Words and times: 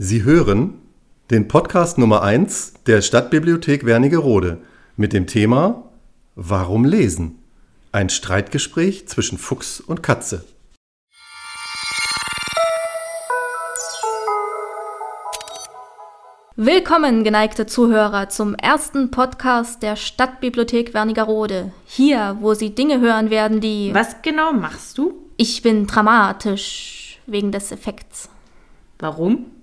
Sie 0.00 0.22
hören 0.22 0.74
den 1.28 1.48
Podcast 1.48 1.98
Nummer 1.98 2.22
1 2.22 2.84
der 2.86 3.02
Stadtbibliothek 3.02 3.84
Wernigerode 3.84 4.58
mit 4.96 5.12
dem 5.12 5.26
Thema 5.26 5.90
Warum 6.36 6.84
lesen? 6.84 7.40
Ein 7.90 8.08
Streitgespräch 8.08 9.08
zwischen 9.08 9.38
Fuchs 9.38 9.80
und 9.80 10.04
Katze. 10.04 10.44
Willkommen, 16.54 17.24
geneigte 17.24 17.66
Zuhörer, 17.66 18.28
zum 18.28 18.54
ersten 18.54 19.10
Podcast 19.10 19.82
der 19.82 19.96
Stadtbibliothek 19.96 20.94
Wernigerode. 20.94 21.72
Hier, 21.86 22.36
wo 22.40 22.54
Sie 22.54 22.72
Dinge 22.72 23.00
hören 23.00 23.30
werden, 23.30 23.60
die. 23.60 23.92
Was 23.92 24.22
genau 24.22 24.52
machst 24.52 24.96
du? 24.96 25.14
Ich 25.36 25.62
bin 25.62 25.88
dramatisch 25.88 27.18
wegen 27.26 27.50
des 27.50 27.72
Effekts. 27.72 28.28
Warum? 29.00 29.57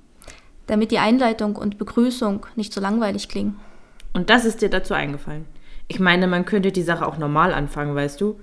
Damit 0.68 0.92
die 0.92 1.00
Einleitung 1.00 1.56
und 1.56 1.78
Begrüßung 1.78 2.46
nicht 2.56 2.74
so 2.74 2.82
langweilig 2.82 3.30
klingen. 3.30 3.60
Und 4.14 4.30
das 4.30 4.46
ist 4.46 4.62
dir 4.62 4.70
dazu 4.70 4.94
eingefallen. 4.94 5.46
Ich 5.88 6.00
meine, 6.00 6.28
man 6.28 6.46
könnte 6.46 6.72
die 6.72 6.82
Sache 6.82 7.06
auch 7.06 7.18
normal 7.18 7.54
anfangen, 7.54 7.96
weißt 7.96 8.20
du? 8.22 8.40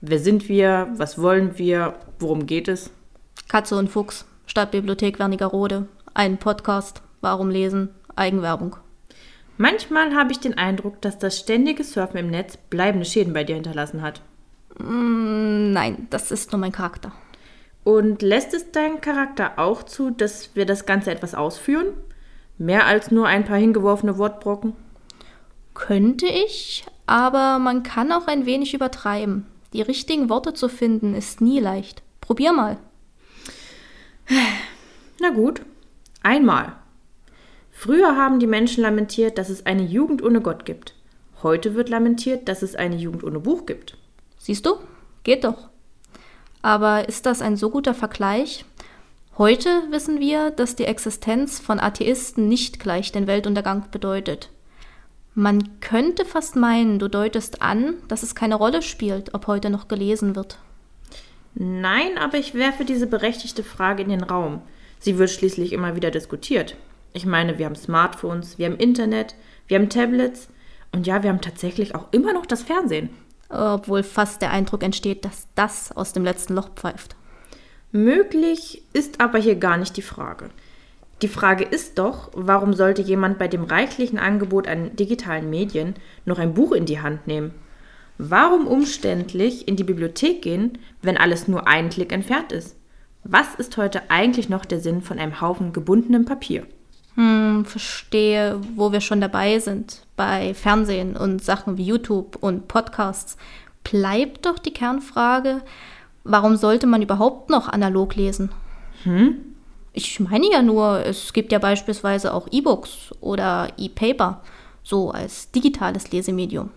Wer 0.00 0.18
sind 0.18 0.48
wir? 0.48 0.88
Was 0.96 1.20
wollen 1.20 1.58
wir? 1.58 1.94
Worum 2.18 2.46
geht 2.46 2.68
es? 2.68 2.90
Katze 3.48 3.76
und 3.76 3.88
Fuchs, 3.88 4.26
Stadtbibliothek 4.46 5.18
Wernigerode, 5.18 5.86
ein 6.14 6.38
Podcast, 6.38 7.02
Warum 7.20 7.50
lesen, 7.50 7.90
Eigenwerbung. 8.16 8.76
Manchmal 9.58 10.14
habe 10.14 10.32
ich 10.32 10.40
den 10.40 10.58
Eindruck, 10.58 11.00
dass 11.02 11.18
das 11.18 11.38
ständige 11.38 11.84
Surfen 11.84 12.18
im 12.18 12.30
Netz 12.30 12.56
bleibende 12.56 13.06
Schäden 13.06 13.32
bei 13.32 13.44
dir 13.44 13.54
hinterlassen 13.54 14.02
hat. 14.02 14.20
Mm, 14.78 15.70
nein, 15.72 16.08
das 16.10 16.32
ist 16.32 16.50
nur 16.50 16.58
mein 16.58 16.72
Charakter. 16.72 17.12
Und 17.84 18.22
lässt 18.22 18.54
es 18.54 18.70
deinen 18.70 19.00
Charakter 19.00 19.58
auch 19.58 19.82
zu, 19.82 20.10
dass 20.10 20.54
wir 20.54 20.66
das 20.66 20.86
Ganze 20.86 21.10
etwas 21.10 21.34
ausführen? 21.34 21.88
Mehr 22.58 22.86
als 22.86 23.10
nur 23.10 23.26
ein 23.26 23.44
paar 23.44 23.56
hingeworfene 23.56 24.18
Wortbrocken? 24.18 24.74
Könnte 25.74 26.26
ich, 26.26 26.84
aber 27.06 27.58
man 27.58 27.82
kann 27.82 28.12
auch 28.12 28.26
ein 28.26 28.46
wenig 28.46 28.74
übertreiben. 28.74 29.46
Die 29.72 29.82
richtigen 29.82 30.28
Worte 30.28 30.54
zu 30.54 30.68
finden 30.68 31.14
ist 31.14 31.40
nie 31.40 31.58
leicht. 31.58 32.02
Probier 32.20 32.52
mal. 32.52 32.76
Na 35.20 35.30
gut, 35.30 35.62
einmal. 36.22 36.76
Früher 37.70 38.16
haben 38.16 38.38
die 38.38 38.46
Menschen 38.46 38.82
lamentiert, 38.82 39.38
dass 39.38 39.48
es 39.48 39.66
eine 39.66 39.82
Jugend 39.82 40.22
ohne 40.22 40.40
Gott 40.40 40.64
gibt. 40.64 40.94
Heute 41.42 41.74
wird 41.74 41.88
lamentiert, 41.88 42.48
dass 42.48 42.62
es 42.62 42.76
eine 42.76 42.94
Jugend 42.94 43.24
ohne 43.24 43.40
Buch 43.40 43.66
gibt. 43.66 43.96
Siehst 44.38 44.66
du? 44.66 44.76
Geht 45.24 45.42
doch. 45.42 45.71
Aber 46.62 47.08
ist 47.08 47.26
das 47.26 47.42
ein 47.42 47.56
so 47.56 47.70
guter 47.70 47.92
Vergleich? 47.92 48.64
Heute 49.36 49.68
wissen 49.90 50.20
wir, 50.20 50.50
dass 50.50 50.76
die 50.76 50.84
Existenz 50.84 51.58
von 51.58 51.80
Atheisten 51.80 52.48
nicht 52.48 52.78
gleich 52.78 53.10
den 53.10 53.26
Weltuntergang 53.26 53.90
bedeutet. 53.90 54.50
Man 55.34 55.80
könnte 55.80 56.24
fast 56.24 56.54
meinen, 56.56 56.98
du 56.98 57.08
deutest 57.08 57.62
an, 57.62 57.94
dass 58.06 58.22
es 58.22 58.34
keine 58.34 58.54
Rolle 58.54 58.82
spielt, 58.82 59.34
ob 59.34 59.46
heute 59.46 59.70
noch 59.70 59.88
gelesen 59.88 60.36
wird. 60.36 60.58
Nein, 61.54 62.18
aber 62.18 62.38
ich 62.38 62.54
werfe 62.54 62.84
diese 62.84 63.06
berechtigte 63.06 63.62
Frage 63.64 64.02
in 64.02 64.10
den 64.10 64.22
Raum. 64.22 64.62
Sie 65.00 65.18
wird 65.18 65.30
schließlich 65.30 65.72
immer 65.72 65.96
wieder 65.96 66.10
diskutiert. 66.10 66.76
Ich 67.12 67.26
meine, 67.26 67.58
wir 67.58 67.66
haben 67.66 67.74
Smartphones, 67.74 68.58
wir 68.58 68.66
haben 68.66 68.76
Internet, 68.76 69.34
wir 69.66 69.78
haben 69.78 69.88
Tablets 69.88 70.48
und 70.92 71.06
ja, 71.06 71.22
wir 71.22 71.30
haben 71.30 71.40
tatsächlich 71.40 71.94
auch 71.94 72.06
immer 72.12 72.32
noch 72.32 72.46
das 72.46 72.62
Fernsehen 72.62 73.10
obwohl 73.52 74.02
fast 74.02 74.42
der 74.42 74.50
Eindruck 74.50 74.82
entsteht, 74.82 75.24
dass 75.24 75.48
das 75.54 75.94
aus 75.94 76.12
dem 76.12 76.24
letzten 76.24 76.54
Loch 76.54 76.70
pfeift. 76.74 77.16
Möglich 77.92 78.82
ist 78.92 79.20
aber 79.20 79.38
hier 79.38 79.56
gar 79.56 79.76
nicht 79.76 79.96
die 79.96 80.02
Frage. 80.02 80.50
Die 81.20 81.28
Frage 81.28 81.62
ist 81.62 81.98
doch, 81.98 82.30
warum 82.34 82.74
sollte 82.74 83.02
jemand 83.02 83.38
bei 83.38 83.46
dem 83.46 83.64
reichlichen 83.64 84.18
Angebot 84.18 84.66
an 84.66 84.96
digitalen 84.96 85.50
Medien 85.50 85.94
noch 86.24 86.38
ein 86.38 86.54
Buch 86.54 86.72
in 86.72 86.86
die 86.86 87.00
Hand 87.00 87.26
nehmen? 87.26 87.52
Warum 88.18 88.66
umständlich 88.66 89.68
in 89.68 89.76
die 89.76 89.84
Bibliothek 89.84 90.42
gehen, 90.42 90.78
wenn 91.00 91.16
alles 91.16 91.48
nur 91.48 91.68
einen 91.68 91.90
Klick 91.90 92.12
entfernt 92.12 92.50
ist? 92.50 92.76
Was 93.24 93.54
ist 93.54 93.76
heute 93.76 94.10
eigentlich 94.10 94.48
noch 94.48 94.64
der 94.64 94.80
Sinn 94.80 95.00
von 95.00 95.18
einem 95.18 95.40
Haufen 95.40 95.72
gebundenem 95.72 96.24
Papier? 96.24 96.66
Hm, 97.14 97.64
verstehe, 97.66 98.58
wo 98.74 98.92
wir 98.92 99.00
schon 99.00 99.20
dabei 99.20 99.58
sind, 99.58 100.02
bei 100.16 100.54
Fernsehen 100.54 101.16
und 101.16 101.44
Sachen 101.44 101.76
wie 101.76 101.84
YouTube 101.84 102.36
und 102.36 102.68
Podcasts, 102.68 103.36
bleibt 103.84 104.46
doch 104.46 104.58
die 104.58 104.72
Kernfrage, 104.72 105.62
warum 106.24 106.56
sollte 106.56 106.86
man 106.86 107.02
überhaupt 107.02 107.50
noch 107.50 107.68
analog 107.68 108.14
lesen? 108.14 108.50
Hm? 109.02 109.36
Ich 109.92 110.20
meine 110.20 110.50
ja 110.50 110.62
nur, 110.62 111.04
es 111.04 111.34
gibt 111.34 111.52
ja 111.52 111.58
beispielsweise 111.58 112.32
auch 112.32 112.48
E-Books 112.50 113.12
oder 113.20 113.68
E-Paper, 113.76 114.40
so 114.82 115.10
als 115.10 115.50
digitales 115.50 116.12
Lesemedium. 116.12 116.70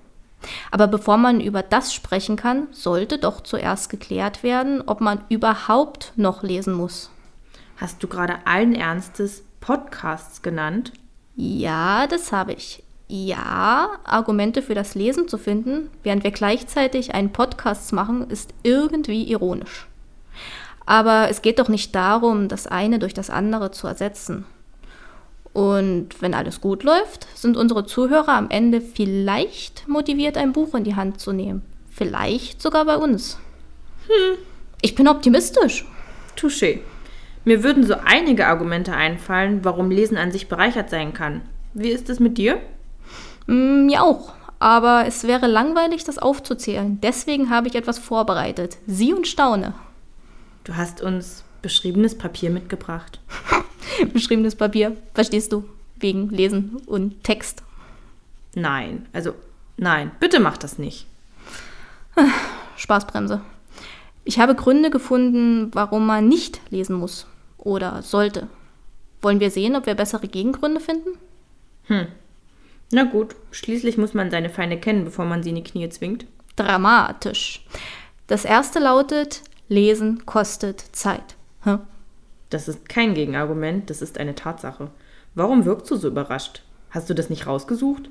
Aber 0.69 0.88
bevor 0.88 1.17
man 1.17 1.40
über 1.40 1.63
das 1.63 1.94
sprechen 1.94 2.35
kann, 2.35 2.67
sollte 2.72 3.17
doch 3.17 3.41
zuerst 3.41 3.90
geklärt 3.90 4.44
werden, 4.44 4.84
ob 4.85 5.00
man 5.00 5.23
überhaupt 5.29 6.12
noch 6.17 6.44
lesen 6.44 6.73
muss. 6.73 7.09
Hast 7.78 8.03
du 8.03 8.07
gerade 8.07 8.35
allen 8.46 8.75
Ernstes 8.75 9.44
Podcasts 9.66 10.44
genannt? 10.44 10.94
Ja, 11.36 12.06
das 12.06 12.31
habe 12.31 12.53
ich. 12.53 12.84
Ja, 13.08 13.90
Argumente 14.03 14.62
für 14.62 14.76
das 14.76 14.94
Lesen 14.94 15.28
zu 15.28 15.40
finden, 15.40 15.90
während 16.03 16.24
wir 16.24 16.30
gleichzeitig 16.30 17.16
einen 17.16 17.34
Podcast 17.34 17.92
machen, 17.92 18.30
ist 18.30 18.53
irgendwie 18.62 19.24
ironisch. 19.24 19.88
Aber 20.86 21.30
es 21.31 21.42
geht 21.42 21.58
doch 21.58 21.68
nicht 21.68 21.96
darum, 21.96 22.48
das 22.48 22.68
eine 22.68 23.00
durch 23.00 23.16
das 23.16 23.31
andere 23.31 23.72
zu 23.72 23.88
ersetzen. 23.88 24.46
Und 25.52 26.22
wenn 26.22 26.36
alles 26.36 26.62
gut 26.62 26.84
läuft, 26.84 27.26
sind 27.34 27.58
unsere 27.58 27.88
Zuhörer 27.88 28.34
am 28.34 28.52
Ende 28.52 28.82
vielleicht 28.82 29.88
motiviert, 29.88 30.38
ein 30.38 30.53
Buch 30.53 30.76
in 30.76 30.84
die 30.84 30.96
Hand 30.96 31.20
zu 31.20 31.32
nehmen. 31.32 31.64
Vielleicht 31.90 32.62
sogar 32.62 32.86
bei 32.86 32.97
uns. 32.97 33.40
Hm. 34.06 34.38
Ich 34.82 34.94
bin 34.94 35.08
optimistisch. 35.08 35.86
Touché. 36.38 36.82
Mir 37.45 37.63
würden 37.63 37.85
so 37.85 37.94
einige 38.03 38.47
Argumente 38.47 38.94
einfallen, 38.94 39.63
warum 39.63 39.91
Lesen 39.91 40.17
an 40.17 40.31
sich 40.31 40.50
bereichert 40.50 40.89
sein 40.89 41.13
kann. 41.13 41.41
Wie 41.75 41.89
ist 41.89 42.09
es 42.09 42.19
mit 42.19 42.39
dir? 42.39 42.59
Mm, 43.45 43.85
mir 43.85 44.01
auch. 44.01 44.33
Aber 44.57 45.06
es 45.06 45.25
wäre 45.25 45.45
langweilig, 45.45 46.03
das 46.03 46.17
aufzuzählen. 46.17 47.00
Deswegen 47.01 47.51
habe 47.51 47.67
ich 47.67 47.75
etwas 47.75 48.00
vorbereitet. 48.00 48.78
Sieh 48.88 49.13
und 49.13 49.28
staune. 49.28 49.75
Du 50.63 50.75
hast 50.75 51.01
uns 51.01 51.44
beschriebenes 51.61 52.17
Papier 52.17 52.50
mitgebracht. 52.50 53.19
beschriebenes 54.13 54.55
Papier, 54.55 54.97
verstehst 55.13 55.53
du? 55.53 55.66
Wegen 55.97 56.29
Lesen 56.29 56.78
und 56.88 57.23
Text. 57.23 57.61
Nein, 58.55 59.05
also 59.13 59.34
nein, 59.78 60.11
bitte 60.19 60.39
mach 60.39 60.57
das 60.57 60.79
nicht. 60.79 61.05
Spaßbremse. 62.78 63.41
Ich 64.23 64.39
habe 64.39 64.55
Gründe 64.55 64.89
gefunden, 64.89 65.69
warum 65.73 66.07
man 66.07 66.28
nicht 66.28 66.59
lesen 66.72 66.95
muss 66.95 67.28
oder 67.66 68.02
sollte. 68.03 68.48
Wollen 69.22 69.42
wir 69.42 69.52
sehen, 69.52 69.76
ob 69.76 69.88
wir 69.88 69.96
bessere 69.96 70.28
Gegengründe 70.30 70.80
finden? 70.80 71.18
Hm. 71.88 72.08
Na 72.92 73.03
gut, 73.03 73.36
schließlich 73.52 73.98
muss 73.98 74.14
man 74.14 74.31
seine 74.31 74.50
Feinde 74.50 74.78
kennen, 74.78 75.03
bevor 75.03 75.26
man 75.26 75.44
sie 75.44 75.50
in 75.50 75.56
die 75.56 75.64
Knie 75.64 75.90
zwingt. 75.90 76.26
Dramatisch. 76.56 77.66
Das 78.28 78.46
erste 78.46 78.80
lautet, 78.80 79.42
Lesen 79.68 80.26
kostet 80.26 80.80
Zeit. 80.80 81.36
Hm? 81.62 81.80
Das 82.52 82.68
ist 82.68 82.88
kein 82.88 83.16
Gegenargument, 83.16 83.90
das 83.90 84.02
ist 84.02 84.20
eine 84.20 84.36
Tatsache. 84.36 84.92
Warum 85.34 85.66
wirkst 85.66 85.90
du 85.90 85.96
so 85.96 86.08
überrascht? 86.08 86.62
Hast 86.92 87.09
du 87.09 87.16
das 87.16 87.30
nicht 87.30 87.47
rausgesucht? 87.47 88.09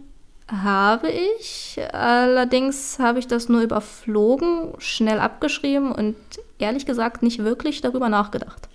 Habe 0.49 1.09
ich. 1.11 1.81
Allerdings 1.93 2.99
habe 2.99 3.21
ich 3.21 3.29
das 3.29 3.49
nur 3.49 3.63
überflogen, 3.63 4.75
schnell 4.79 5.21
abgeschrieben 5.21 5.93
und 5.93 6.17
ehrlich 6.59 6.85
gesagt 6.85 7.23
nicht 7.23 7.39
wirklich 7.39 7.81
darüber 7.81 8.09
nachgedacht 8.09 8.69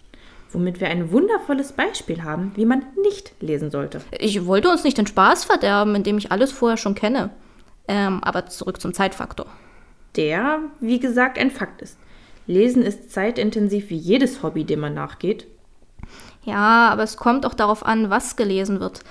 womit 0.52 0.80
wir 0.80 0.88
ein 0.88 1.12
wundervolles 1.12 1.74
Beispiel 1.74 2.24
haben, 2.24 2.52
wie 2.56 2.66
man 2.66 2.84
nicht 3.02 3.34
lesen 3.40 3.72
sollte. 3.72 4.02
Ich 4.20 4.46
wollte 4.46 4.70
uns 4.70 4.84
nicht 4.84 4.98
den 4.98 5.08
Spaß 5.08 5.46
verderben, 5.46 5.96
indem 5.96 6.18
ich 6.18 6.32
alles 6.32 6.52
vorher 6.52 6.78
schon 6.78 6.96
kenne. 6.96 7.30
Ähm, 7.88 8.24
aber 8.24 8.46
zurück 8.48 8.82
zum 8.82 8.94
Zeitfaktor. 8.94 9.48
Der, 10.16 10.60
wie 10.80 11.00
gesagt, 11.00 11.38
ein 11.38 11.52
Fakt 11.52 11.82
ist. 11.82 11.98
Lesen 12.48 12.82
ist 12.82 13.12
zeitintensiv 13.12 13.90
wie 13.90 13.98
jedes 13.98 14.42
Hobby, 14.42 14.64
dem 14.64 14.80
man 14.80 14.94
nachgeht. 14.94 15.48
Ja, 16.44 16.90
aber 16.90 17.04
es 17.04 17.18
kommt 17.18 17.46
auch 17.46 17.54
darauf 17.54 17.86
an, 17.86 18.10
was 18.10 18.36
gelesen 18.36 18.80
wird. 18.80 19.02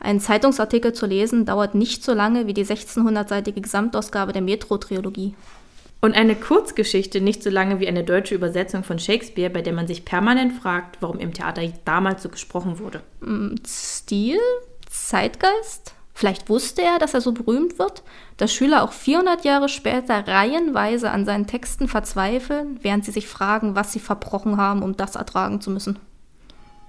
Ein 0.00 0.20
Zeitungsartikel 0.20 0.92
zu 0.92 1.06
lesen 1.06 1.44
dauert 1.44 1.74
nicht 1.74 2.04
so 2.04 2.14
lange 2.14 2.46
wie 2.46 2.54
die 2.54 2.64
1600-seitige 2.64 3.60
Gesamtausgabe 3.60 4.32
der 4.32 4.42
Metro-Trilogie. 4.42 5.34
Und 6.00 6.14
eine 6.14 6.36
Kurzgeschichte 6.36 7.20
nicht 7.20 7.42
so 7.42 7.50
lange 7.50 7.80
wie 7.80 7.88
eine 7.88 8.04
deutsche 8.04 8.34
Übersetzung 8.34 8.84
von 8.84 8.98
Shakespeare, 8.98 9.50
bei 9.50 9.62
der 9.62 9.72
man 9.72 9.88
sich 9.88 10.04
permanent 10.04 10.52
fragt, 10.52 10.98
warum 11.00 11.18
im 11.18 11.32
Theater 11.32 11.62
damals 11.84 12.22
so 12.22 12.28
gesprochen 12.28 12.78
wurde. 12.78 13.02
Mm, 13.20 13.56
Stil? 13.66 14.38
Zeitgeist? 14.88 15.94
Vielleicht 16.14 16.48
wusste 16.48 16.82
er, 16.82 16.98
dass 16.98 17.14
er 17.14 17.20
so 17.20 17.32
berühmt 17.32 17.78
wird, 17.78 18.02
dass 18.38 18.52
Schüler 18.52 18.82
auch 18.82 18.92
400 18.92 19.44
Jahre 19.44 19.68
später 19.68 20.26
reihenweise 20.26 21.10
an 21.10 21.24
seinen 21.24 21.46
Texten 21.46 21.86
verzweifeln, 21.86 22.78
während 22.82 23.04
sie 23.04 23.12
sich 23.12 23.28
fragen, 23.28 23.76
was 23.76 23.92
sie 23.92 24.00
verbrochen 24.00 24.56
haben, 24.56 24.82
um 24.82 24.96
das 24.96 25.14
ertragen 25.14 25.60
zu 25.60 25.70
müssen. 25.70 25.98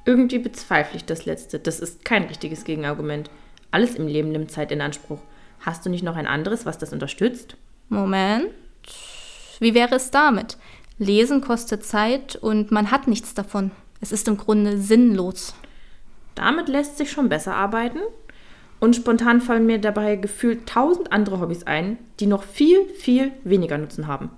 Irgendwie 0.05 0.39
bezweifle 0.39 0.97
ich 0.97 1.05
das 1.05 1.25
letzte. 1.25 1.59
Das 1.59 1.79
ist 1.79 2.05
kein 2.05 2.23
richtiges 2.23 2.63
Gegenargument. 2.63 3.29
Alles 3.69 3.95
im 3.95 4.07
Leben 4.07 4.31
nimmt 4.31 4.49
Zeit 4.49 4.71
in 4.71 4.81
Anspruch. 4.81 5.19
Hast 5.59 5.85
du 5.85 5.89
nicht 5.91 6.03
noch 6.03 6.15
ein 6.15 6.25
anderes, 6.25 6.65
was 6.65 6.79
das 6.79 6.93
unterstützt? 6.93 7.55
Moment. 7.89 8.49
Wie 9.59 9.73
wäre 9.73 9.95
es 9.95 10.11
damit? 10.11 10.57
Lesen 10.97 11.41
kostet 11.41 11.85
Zeit 11.85 12.35
und 12.35 12.71
man 12.71 12.91
hat 12.91 13.07
nichts 13.07 13.33
davon. 13.33 13.71
Es 14.01 14.11
ist 14.11 14.27
im 14.27 14.37
Grunde 14.37 14.77
sinnlos. 14.77 15.53
Damit 16.35 16.67
lässt 16.67 16.97
sich 16.97 17.11
schon 17.11 17.29
besser 17.29 17.55
arbeiten. 17.55 17.99
Und 18.79 18.95
spontan 18.95 19.41
fallen 19.41 19.65
mir 19.65 19.79
dabei 19.79 20.15
gefühlt 20.15 20.67
tausend 20.67 21.11
andere 21.11 21.41
Hobbys 21.41 21.63
ein, 21.63 21.97
die 22.21 22.27
noch 22.27 22.43
viel, 22.43 22.85
viel 22.97 23.33
weniger 23.43 23.77
Nutzen 23.77 24.07
haben. 24.07 24.29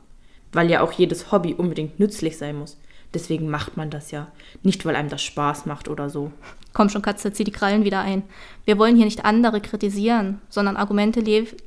Weil 0.51 0.69
ja 0.69 0.81
auch 0.81 0.91
jedes 0.91 1.31
Hobby 1.31 1.53
unbedingt 1.53 1.99
nützlich 1.99 2.37
sein 2.37 2.57
muss. 2.57 2.79
Deswegen 3.13 3.49
macht 3.49 3.77
man 3.77 3.89
das 3.91 4.09
ja. 4.09 4.31
Nicht, 4.63 4.85
weil 4.85 4.95
einem 4.95 5.09
das 5.09 5.21
Spaß 5.21 5.65
macht 5.67 5.87
oder 5.87 6.09
so. 6.09 6.31
Komm 6.73 6.89
schon, 6.89 7.01
Katze, 7.01 7.33
zieh 7.33 7.43
die 7.43 7.51
Krallen 7.51 7.83
wieder 7.83 7.99
ein. 7.99 8.23
Wir 8.65 8.77
wollen 8.77 8.95
hier 8.95 9.05
nicht 9.05 9.25
andere 9.25 9.59
kritisieren, 9.59 10.39
sondern 10.49 10.77
Argumente 10.77 11.19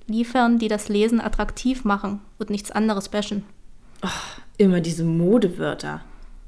liefern, 0.06 0.58
die 0.58 0.68
das 0.68 0.88
Lesen 0.88 1.20
attraktiv 1.20 1.84
machen 1.84 2.20
und 2.38 2.50
nichts 2.50 2.70
anderes 2.70 3.08
bashen. 3.10 3.44
Oh, 4.02 4.08
immer 4.56 4.80
diese 4.80 5.04
Modewörter. 5.04 6.00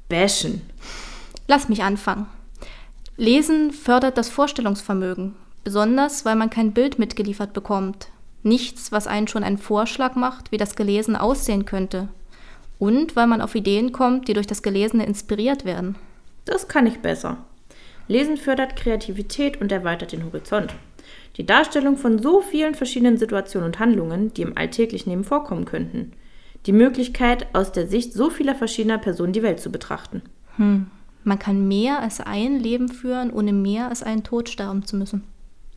Bashen. 0.09 0.61
Lass 1.47 1.69
mich 1.69 1.83
anfangen. 1.83 2.27
Lesen 3.15 3.71
fördert 3.71 4.17
das 4.17 4.29
Vorstellungsvermögen, 4.29 5.35
besonders 5.63 6.25
weil 6.25 6.35
man 6.35 6.49
kein 6.49 6.73
Bild 6.73 6.99
mitgeliefert 6.99 7.53
bekommt. 7.53 8.09
Nichts, 8.43 8.91
was 8.91 9.07
einen 9.07 9.27
schon 9.27 9.43
einen 9.43 9.57
Vorschlag 9.57 10.15
macht, 10.15 10.51
wie 10.51 10.57
das 10.57 10.75
Gelesene 10.75 11.21
aussehen 11.21 11.65
könnte. 11.65 12.09
Und 12.79 13.15
weil 13.15 13.27
man 13.27 13.41
auf 13.41 13.55
Ideen 13.55 13.91
kommt, 13.91 14.27
die 14.27 14.33
durch 14.33 14.45
das 14.47 14.61
Gelesene 14.61 15.05
inspiriert 15.05 15.65
werden. 15.65 15.95
Das 16.45 16.67
kann 16.67 16.85
ich 16.85 16.99
besser. 16.99 17.37
Lesen 18.07 18.37
fördert 18.37 18.75
Kreativität 18.75 19.59
und 19.59 19.71
erweitert 19.71 20.11
den 20.11 20.25
Horizont. 20.25 20.73
Die 21.37 21.45
Darstellung 21.45 21.97
von 21.97 22.19
so 22.19 22.41
vielen 22.41 22.73
verschiedenen 22.73 23.17
Situationen 23.17 23.67
und 23.67 23.79
Handlungen, 23.79 24.33
die 24.33 24.41
im 24.41 24.57
alltäglichen 24.57 25.09
Leben 25.09 25.23
vorkommen 25.23 25.65
könnten. 25.65 26.13
Die 26.65 26.71
Möglichkeit, 26.71 27.47
aus 27.53 27.71
der 27.71 27.87
Sicht 27.87 28.13
so 28.13 28.29
vieler 28.29 28.55
verschiedener 28.55 28.97
Personen 28.97 29.33
die 29.33 29.43
Welt 29.43 29.59
zu 29.59 29.71
betrachten. 29.71 30.21
Hm. 30.55 30.87
Man 31.23 31.39
kann 31.39 31.67
mehr 31.67 31.99
als 31.99 32.21
ein 32.21 32.59
Leben 32.59 32.89
führen, 32.89 33.31
ohne 33.31 33.53
mehr 33.53 33.89
als 33.89 34.01
einen 34.01 34.23
Tod 34.23 34.49
sterben 34.49 34.85
zu 34.85 34.95
müssen. 34.95 35.23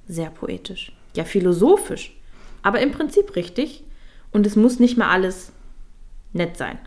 Sehr 0.07 0.31
poetisch. 0.31 0.93
Ja, 1.15 1.25
philosophisch. 1.25 2.17
Aber 2.63 2.81
im 2.81 2.93
Prinzip 2.93 3.37
richtig. 3.37 3.85
Und 4.33 4.47
es 4.47 4.57
muss 4.57 4.79
nicht 4.79 4.97
mal 4.97 5.11
alles 5.11 5.53
nett 6.33 6.57
sein. 6.57 6.79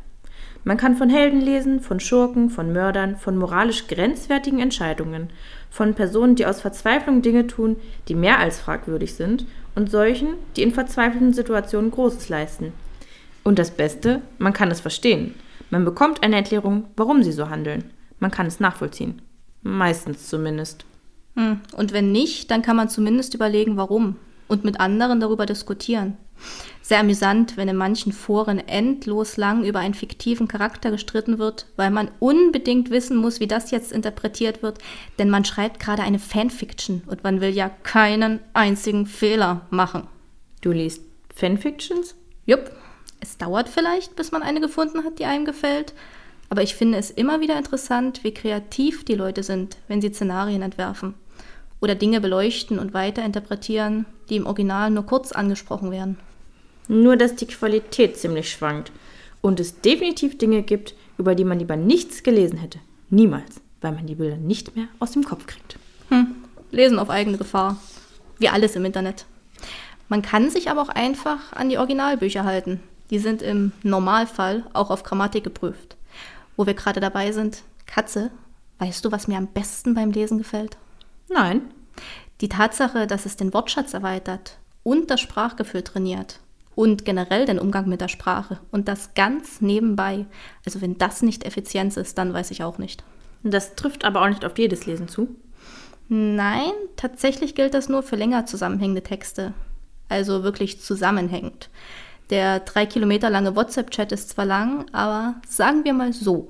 Man 0.64 0.78
kann 0.78 0.96
von 0.96 1.10
Helden 1.10 1.42
lesen, 1.42 1.82
von 1.82 2.00
Schurken, 2.00 2.50
von 2.50 2.72
Mördern, 2.72 3.18
von 3.18 3.38
moralisch 3.38 3.88
grenzwertigen 3.88 4.60
Entscheidungen, 4.60 5.30
von 5.70 5.94
Personen, 5.94 6.36
die 6.36 6.46
aus 6.46 6.62
Verzweiflung 6.62 7.22
Dinge 7.22 7.48
tun, 7.48 7.78
die 8.08 8.16
mehr 8.16 8.40
als 8.40 8.60
fragwürdig 8.60 9.14
sind, 9.16 9.46
und 9.76 9.90
solchen, 9.90 10.36
die 10.56 10.62
in 10.62 10.72
verzweifelten 10.72 11.34
Situationen 11.34 11.92
Großes 11.92 12.30
leisten. 12.30 12.74
Und 13.44 13.60
das 13.60 13.72
Beste, 13.72 14.22
man 14.38 14.54
kann 14.54 14.72
es 14.72 14.80
verstehen. 14.80 15.36
Man 15.70 15.84
bekommt 15.84 16.24
eine 16.24 16.36
Erklärung, 16.38 16.86
warum 16.96 17.24
sie 17.24 17.32
so 17.32 17.50
handeln. 17.50 17.86
Man 18.20 18.32
kann 18.32 18.46
es 18.46 18.60
nachvollziehen. 18.60 19.22
Meistens 19.64 20.30
zumindest. 20.30 20.86
Hm. 21.36 21.60
Und 21.76 21.94
wenn 21.94 22.12
nicht, 22.12 22.52
dann 22.52 22.62
kann 22.62 22.76
man 22.76 22.90
zumindest 22.90 23.34
überlegen, 23.34 23.76
warum. 23.76 24.18
Und 24.48 24.64
mit 24.64 24.80
anderen 24.80 25.20
darüber 25.20 25.46
diskutieren. 25.46 26.18
Sehr 26.82 27.00
amüsant, 27.00 27.56
wenn 27.56 27.70
in 27.70 27.78
manchen 27.78 28.12
Foren 28.12 28.60
endlos 28.60 29.38
lang 29.38 29.64
über 29.64 29.80
einen 29.80 29.94
fiktiven 29.94 30.50
Charakter 30.50 30.92
gestritten 30.92 31.40
wird, 31.40 31.66
weil 31.78 31.92
man 31.92 32.12
unbedingt 32.20 32.90
wissen 32.90 33.16
muss, 33.16 33.40
wie 33.40 33.48
das 33.48 33.72
jetzt 33.72 33.94
interpretiert 33.94 34.62
wird, 34.62 34.80
denn 35.18 35.30
man 35.30 35.46
schreibt 35.46 35.80
gerade 35.80 36.04
eine 36.04 36.20
Fanfiction 36.20 37.04
und 37.08 37.24
man 37.24 37.40
will 37.40 37.52
ja 37.52 37.70
keinen 37.70 38.40
einzigen 38.54 39.06
Fehler 39.06 39.66
machen. 39.70 40.08
Du 40.62 40.72
liest 40.72 41.02
Fanfictions? 41.34 42.16
Jupp. 42.46 42.72
Es 43.22 43.38
dauert 43.38 43.70
vielleicht, 43.70 44.18
bis 44.18 44.34
man 44.34 44.44
eine 44.44 44.60
gefunden 44.60 45.06
hat, 45.06 45.18
die 45.18 45.26
einem 45.26 45.46
gefällt, 45.46 45.94
aber 46.50 46.62
ich 46.62 46.76
finde 46.76 46.98
es 46.98 47.10
immer 47.10 47.40
wieder 47.40 47.58
interessant, 47.58 48.26
wie 48.26 48.34
kreativ 48.34 49.06
die 49.06 49.16
Leute 49.16 49.44
sind, 49.44 49.78
wenn 49.88 50.02
sie 50.02 50.10
Szenarien 50.10 50.62
entwerfen 50.62 51.14
oder 51.80 51.96
Dinge 51.96 52.22
beleuchten 52.22 52.80
und 52.80 52.94
weiterinterpretieren, 52.94 54.06
die 54.30 54.38
im 54.38 54.46
Original 54.46 54.90
nur 54.90 55.06
kurz 55.06 55.32
angesprochen 55.32 55.92
werden. 55.92 56.18
Nur, 56.88 57.18
dass 57.18 57.36
die 57.36 57.48
Qualität 57.48 58.18
ziemlich 58.18 58.50
schwankt 58.50 58.92
und 59.42 59.60
es 59.60 59.82
definitiv 59.82 60.38
Dinge 60.38 60.64
gibt, 60.64 60.96
über 61.18 61.36
die 61.36 61.46
man 61.46 61.60
lieber 61.60 61.76
nichts 61.76 62.24
gelesen 62.24 62.58
hätte. 62.58 62.80
Niemals, 63.10 63.62
weil 63.82 63.94
man 63.94 64.08
die 64.08 64.16
Bilder 64.16 64.38
nicht 64.38 64.76
mehr 64.76 64.88
aus 65.00 65.12
dem 65.12 65.24
Kopf 65.24 65.46
kriegt. 65.46 65.78
Hm, 66.10 66.36
lesen 66.72 67.00
auf 67.00 67.10
eigene 67.10 67.38
Gefahr. 67.38 67.78
Wie 68.40 68.50
alles 68.50 68.76
im 68.76 68.86
Internet. 68.86 69.26
Man 70.10 70.22
kann 70.22 70.50
sich 70.50 70.70
aber 70.70 70.82
auch 70.82 70.90
einfach 70.90 71.54
an 71.54 71.70
die 71.70 71.78
Originalbücher 71.78 72.44
halten. 72.44 72.82
Die 73.10 73.20
sind 73.20 73.42
im 73.42 73.72
Normalfall 73.84 74.64
auch 74.74 74.90
auf 74.90 75.04
Grammatik 75.04 75.44
geprüft. 75.44 75.98
Wo 76.58 76.66
wir 76.66 76.74
gerade 76.74 77.00
dabei 77.00 77.32
sind, 77.32 77.64
Katze, 77.86 78.32
weißt 78.80 79.06
du, 79.06 79.12
was 79.12 79.28
mir 79.28 79.38
am 79.38 79.48
besten 79.48 79.94
beim 79.94 80.12
Lesen 80.12 80.38
gefällt? 80.38 80.78
Nein. 81.30 81.62
Die 82.44 82.50
Tatsache, 82.50 83.08
dass 83.08 83.26
es 83.26 83.38
den 83.38 83.54
Wortschatz 83.54 83.94
erweitert 83.94 84.58
und 84.84 85.10
das 85.10 85.22
Sprachgefühl 85.22 85.82
trainiert 85.82 86.42
und 86.76 87.06
generell 87.06 87.46
den 87.46 87.58
Umgang 87.58 87.88
mit 87.88 88.02
der 88.02 88.10
Sprache 88.10 88.60
und 88.70 88.90
das 88.90 89.14
ganz 89.14 89.62
nebenbei. 89.62 90.26
Also 90.66 90.82
wenn 90.82 90.98
das 90.98 91.22
nicht 91.22 91.46
Effizienz 91.46 91.96
ist, 91.96 92.18
dann 92.18 92.34
weiß 92.34 92.52
ich 92.52 92.62
auch 92.62 92.80
nicht. 92.80 93.06
Das 93.44 93.76
trifft 93.76 94.04
aber 94.04 94.22
auch 94.22 94.28
nicht 94.28 94.44
auf 94.44 94.58
jedes 94.58 94.86
Lesen 94.86 95.08
zu. 95.08 95.34
Nein, 96.10 96.74
tatsächlich 96.98 97.56
gilt 97.56 97.74
das 97.74 97.88
nur 97.88 98.04
für 98.04 98.18
länger 98.18 98.46
zusammenhängende 98.46 99.04
Texte. 99.04 99.54
Also 100.10 100.44
wirklich 100.44 100.82
zusammenhängend. 100.82 101.70
Der 102.30 102.60
drei 102.60 102.86
Kilometer 102.86 103.30
lange 103.30 103.56
WhatsApp-Chat 103.56 104.12
ist 104.12 104.32
zwar 104.32 104.46
lang, 104.46 104.86
aber 104.92 105.36
sagen 105.48 105.86
wir 105.86 105.94
mal 105.94 106.12
so. 106.12 106.50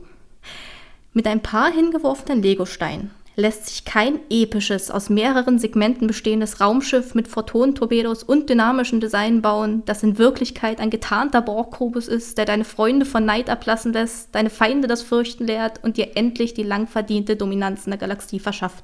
Mit 1.13 1.27
ein 1.27 1.43
paar 1.43 1.71
hingeworfenen 1.71 2.41
Legosteinen 2.41 3.11
lässt 3.35 3.67
sich 3.67 3.85
kein 3.85 4.19
episches, 4.29 4.91
aus 4.91 5.09
mehreren 5.09 5.57
Segmenten 5.57 6.07
bestehendes 6.07 6.61
Raumschiff 6.61 7.15
mit 7.15 7.27
Photonentorpedos 7.27 8.23
und 8.23 8.49
dynamischem 8.49 8.99
Design 8.99 9.41
bauen, 9.41 9.83
das 9.85 10.03
in 10.03 10.17
Wirklichkeit 10.17 10.79
ein 10.79 10.89
getarnter 10.89 11.41
Borgkubus 11.41 12.07
ist, 12.07 12.37
der 12.37 12.45
deine 12.45 12.65
Freunde 12.65 13.05
von 13.05 13.25
Neid 13.25 13.49
ablassen 13.49 13.93
lässt, 13.93 14.33
deine 14.35 14.49
Feinde 14.49 14.87
das 14.87 15.01
Fürchten 15.01 15.45
lehrt 15.45 15.83
und 15.83 15.97
dir 15.97 16.15
endlich 16.15 16.53
die 16.53 16.63
lang 16.63 16.87
verdiente 16.87 17.35
Dominanz 17.35 17.85
in 17.85 17.91
der 17.91 17.99
Galaxie 17.99 18.39
verschafft. 18.39 18.83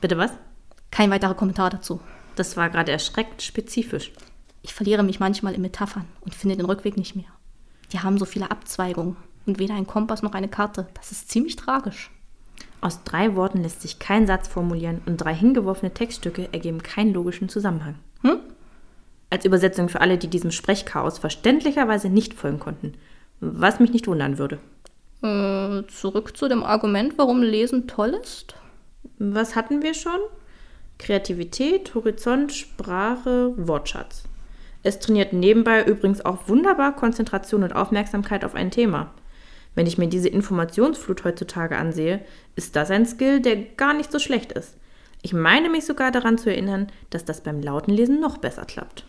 Bitte 0.00 0.18
was? 0.18 0.32
Kein 0.90 1.10
weiterer 1.10 1.34
Kommentar 1.34 1.70
dazu. 1.70 2.00
Das 2.36 2.56
war 2.56 2.68
gerade 2.68 2.92
erschreckend 2.92 3.42
spezifisch. 3.42 4.12
Ich 4.62 4.74
verliere 4.74 5.02
mich 5.02 5.20
manchmal 5.20 5.54
in 5.54 5.62
Metaphern 5.62 6.06
und 6.20 6.34
finde 6.34 6.56
den 6.56 6.66
Rückweg 6.66 6.96
nicht 6.96 7.16
mehr. 7.16 7.26
Die 7.92 8.00
haben 8.00 8.18
so 8.18 8.24
viele 8.24 8.50
Abzweigungen 8.50 9.16
und 9.46 9.58
weder 9.58 9.74
ein 9.74 9.86
Kompass 9.86 10.22
noch 10.22 10.32
eine 10.32 10.48
Karte. 10.48 10.86
Das 10.94 11.12
ist 11.12 11.30
ziemlich 11.30 11.56
tragisch. 11.56 12.10
Aus 12.82 13.04
drei 13.04 13.36
Worten 13.36 13.62
lässt 13.62 13.80
sich 13.80 14.00
kein 14.00 14.26
Satz 14.26 14.48
formulieren 14.48 15.02
und 15.06 15.16
drei 15.16 15.32
hingeworfene 15.32 15.94
Textstücke 15.94 16.48
ergeben 16.52 16.82
keinen 16.82 17.14
logischen 17.14 17.48
Zusammenhang. 17.48 17.94
Hm? 18.22 18.40
Als 19.30 19.44
Übersetzung 19.44 19.88
für 19.88 20.00
alle, 20.00 20.18
die 20.18 20.26
diesem 20.26 20.50
Sprechchaos 20.50 21.18
verständlicherweise 21.18 22.10
nicht 22.10 22.34
folgen 22.34 22.58
konnten. 22.58 22.94
Was 23.40 23.78
mich 23.78 23.92
nicht 23.92 24.08
wundern 24.08 24.36
würde. 24.36 24.58
Äh, 25.22 25.86
zurück 25.86 26.36
zu 26.36 26.48
dem 26.48 26.64
Argument, 26.64 27.14
warum 27.18 27.40
Lesen 27.42 27.86
toll 27.86 28.18
ist? 28.20 28.56
Was 29.18 29.54
hatten 29.54 29.82
wir 29.82 29.94
schon? 29.94 30.18
Kreativität, 30.98 31.94
Horizont, 31.94 32.52
Sprache, 32.52 33.54
Wortschatz. 33.56 34.24
Es 34.82 34.98
trainiert 34.98 35.32
nebenbei 35.32 35.84
übrigens 35.84 36.24
auch 36.24 36.48
wunderbar 36.48 36.96
Konzentration 36.96 37.62
und 37.62 37.76
Aufmerksamkeit 37.76 38.44
auf 38.44 38.56
ein 38.56 38.72
Thema. 38.72 39.12
Wenn 39.74 39.86
ich 39.86 39.98
mir 39.98 40.08
diese 40.08 40.28
Informationsflut 40.28 41.24
heutzutage 41.24 41.76
ansehe, 41.76 42.24
ist 42.56 42.76
das 42.76 42.90
ein 42.90 43.06
Skill, 43.06 43.40
der 43.40 43.56
gar 43.56 43.94
nicht 43.94 44.12
so 44.12 44.18
schlecht 44.18 44.52
ist. 44.52 44.74
Ich 45.22 45.32
meine 45.32 45.70
mich 45.70 45.84
sogar 45.84 46.10
daran 46.10 46.36
zu 46.36 46.50
erinnern, 46.50 46.88
dass 47.10 47.24
das 47.24 47.40
beim 47.42 47.62
lauten 47.62 47.92
Lesen 47.92 48.20
noch 48.20 48.38
besser 48.38 48.64
klappt. 48.64 49.04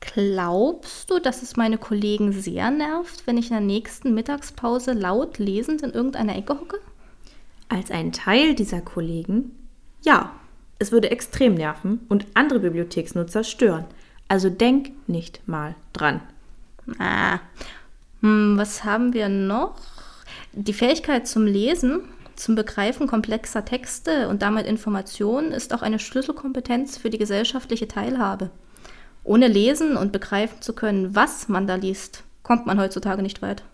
Glaubst 0.00 1.10
du, 1.10 1.18
dass 1.18 1.42
es 1.42 1.56
meine 1.56 1.78
Kollegen 1.78 2.32
sehr 2.32 2.70
nervt, 2.70 3.26
wenn 3.26 3.36
ich 3.36 3.46
in 3.46 3.56
der 3.56 3.60
nächsten 3.60 4.14
Mittagspause 4.14 4.92
laut 4.92 5.38
lesend 5.38 5.82
in 5.82 5.90
irgendeiner 5.90 6.36
Ecke 6.36 6.54
hocke? 6.60 6.78
Als 7.68 7.90
ein 7.90 8.12
Teil 8.12 8.54
dieser 8.54 8.80
Kollegen? 8.80 9.50
Ja, 10.04 10.32
es 10.78 10.92
würde 10.92 11.10
extrem 11.10 11.54
nerven 11.54 12.00
und 12.08 12.26
andere 12.34 12.60
Bibliotheksnutzer 12.60 13.42
stören. 13.42 13.86
Also 14.28 14.48
denk 14.48 14.90
nicht 15.08 15.40
mal 15.46 15.74
dran. 15.92 16.20
Ah, 16.98 17.40
hm, 18.20 18.56
was 18.56 18.84
haben 18.84 19.12
wir 19.12 19.28
noch? 19.28 19.76
Die 20.52 20.72
Fähigkeit 20.72 21.26
zum 21.26 21.46
Lesen, 21.46 22.00
zum 22.36 22.54
Begreifen 22.54 23.06
komplexer 23.06 23.64
Texte 23.64 24.28
und 24.28 24.42
damit 24.42 24.66
Informationen 24.66 25.52
ist 25.52 25.74
auch 25.74 25.82
eine 25.82 25.98
Schlüsselkompetenz 25.98 26.98
für 26.98 27.10
die 27.10 27.18
gesellschaftliche 27.18 27.88
Teilhabe. 27.88 28.50
Ohne 29.24 29.48
lesen 29.48 29.96
und 29.96 30.12
begreifen 30.12 30.62
zu 30.62 30.72
können, 30.72 31.14
was 31.14 31.48
man 31.48 31.66
da 31.66 31.74
liest, 31.74 32.22
kommt 32.42 32.66
man 32.66 32.78
heutzutage 32.80 33.22
nicht 33.22 33.42
weit. 33.42 33.64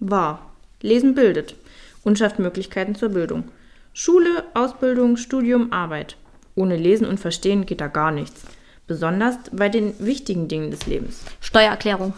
Wahr. 0.00 0.50
Lesen 0.82 1.14
bildet 1.14 1.54
und 2.02 2.18
schafft 2.18 2.38
Möglichkeiten 2.38 2.94
zur 2.94 3.10
Bildung. 3.10 3.44
Schule, 3.92 4.44
Ausbildung, 4.54 5.16
Studium, 5.16 5.72
Arbeit. 5.72 6.16
Ohne 6.54 6.76
Lesen 6.76 7.06
und 7.06 7.20
Verstehen 7.20 7.66
geht 7.66 7.80
da 7.80 7.86
gar 7.86 8.10
nichts. 8.10 8.42
Besonders 8.86 9.36
bei 9.52 9.68
den 9.68 9.94
wichtigen 9.98 10.48
Dingen 10.48 10.70
des 10.70 10.86
Lebens. 10.86 11.22
Steuererklärung. 11.40 12.12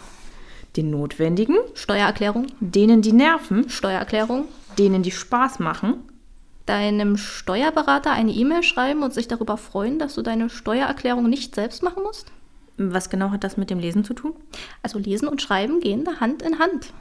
Den 0.75 0.91
notwendigen, 0.91 1.57
Steuererklärung. 1.73 2.47
denen 2.59 3.01
die 3.01 3.13
nerven, 3.13 3.69
Steuererklärung. 3.69 4.45
denen 4.77 5.03
die 5.03 5.11
Spaß 5.11 5.59
machen, 5.59 5.95
Deinem 6.69 7.17
Steuerberater 7.17 8.11
eine 8.11 8.31
E-Mail 8.31 8.61
schreiben 8.61 9.01
und 9.01 9.11
sich 9.11 9.27
darüber 9.27 9.57
freuen, 9.57 9.97
dass 9.97 10.13
du 10.13 10.21
deine 10.21 10.51
Steuererklärung 10.51 11.27
nicht 11.27 11.55
selbst 11.55 11.81
machen 11.81 12.03
musst? 12.03 12.31
Was 12.77 13.09
genau 13.09 13.31
hat 13.31 13.43
das 13.43 13.57
mit 13.57 13.71
dem 13.71 13.79
Lesen 13.79 14.03
zu 14.03 14.13
tun? 14.13 14.35
Also 14.83 14.99
Lesen 14.99 15.27
und 15.27 15.41
Schreiben 15.41 15.79
gehen 15.79 16.05
da 16.05 16.19
Hand 16.19 16.43
in 16.43 16.59
Hand. 16.59 16.93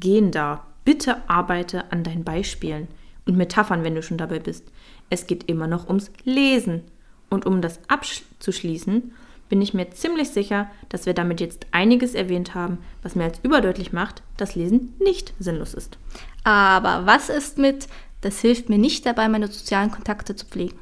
Gehen 0.00 0.30
da. 0.30 0.64
Bitte 0.86 1.16
arbeite 1.28 1.92
an 1.92 2.04
deinen 2.04 2.24
Beispielen 2.24 2.88
und 3.26 3.36
Metaphern, 3.36 3.84
wenn 3.84 3.94
du 3.94 4.02
schon 4.02 4.16
dabei 4.16 4.38
bist. 4.38 4.64
Es 5.10 5.26
geht 5.26 5.44
immer 5.46 5.66
noch 5.66 5.88
ums 5.88 6.10
Lesen. 6.24 6.80
Und 7.28 7.44
um 7.44 7.60
das 7.60 7.80
abzuschließen, 7.88 9.12
bin 9.52 9.60
ich 9.60 9.74
mir 9.74 9.90
ziemlich 9.90 10.30
sicher, 10.30 10.70
dass 10.88 11.04
wir 11.04 11.12
damit 11.12 11.38
jetzt 11.38 11.66
einiges 11.72 12.14
erwähnt 12.14 12.54
haben, 12.54 12.78
was 13.02 13.14
mir 13.14 13.24
als 13.24 13.38
überdeutlich 13.42 13.92
macht, 13.92 14.22
dass 14.38 14.54
Lesen 14.54 14.94
nicht 14.98 15.34
sinnlos 15.38 15.74
ist. 15.74 15.98
Aber 16.42 17.04
was 17.04 17.28
ist 17.28 17.58
mit, 17.58 17.86
das 18.22 18.40
hilft 18.40 18.70
mir 18.70 18.78
nicht 18.78 19.04
dabei, 19.04 19.28
meine 19.28 19.48
sozialen 19.48 19.90
Kontakte 19.90 20.34
zu 20.34 20.46
pflegen? 20.46 20.78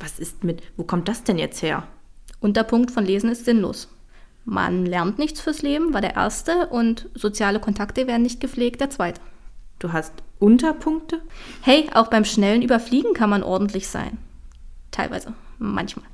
Was 0.00 0.18
ist 0.18 0.42
mit, 0.42 0.60
wo 0.76 0.82
kommt 0.82 1.06
das 1.06 1.22
denn 1.22 1.38
jetzt 1.38 1.62
her? 1.62 1.86
Unterpunkt 2.40 2.90
von 2.90 3.04
Lesen 3.04 3.30
ist 3.30 3.44
sinnlos. 3.44 3.86
Man 4.44 4.86
lernt 4.86 5.20
nichts 5.20 5.40
fürs 5.40 5.62
Leben, 5.62 5.94
war 5.94 6.00
der 6.00 6.16
erste, 6.16 6.66
und 6.66 7.08
soziale 7.14 7.60
Kontakte 7.60 8.08
werden 8.08 8.22
nicht 8.22 8.40
gepflegt, 8.40 8.80
der 8.80 8.90
zweite. 8.90 9.20
Du 9.78 9.92
hast 9.92 10.14
Unterpunkte? 10.40 11.22
Hey, 11.60 11.88
auch 11.94 12.08
beim 12.08 12.24
schnellen 12.24 12.62
Überfliegen 12.62 13.14
kann 13.14 13.30
man 13.30 13.44
ordentlich 13.44 13.86
sein. 13.86 14.18
Teilweise, 14.90 15.32
manchmal. 15.60 16.06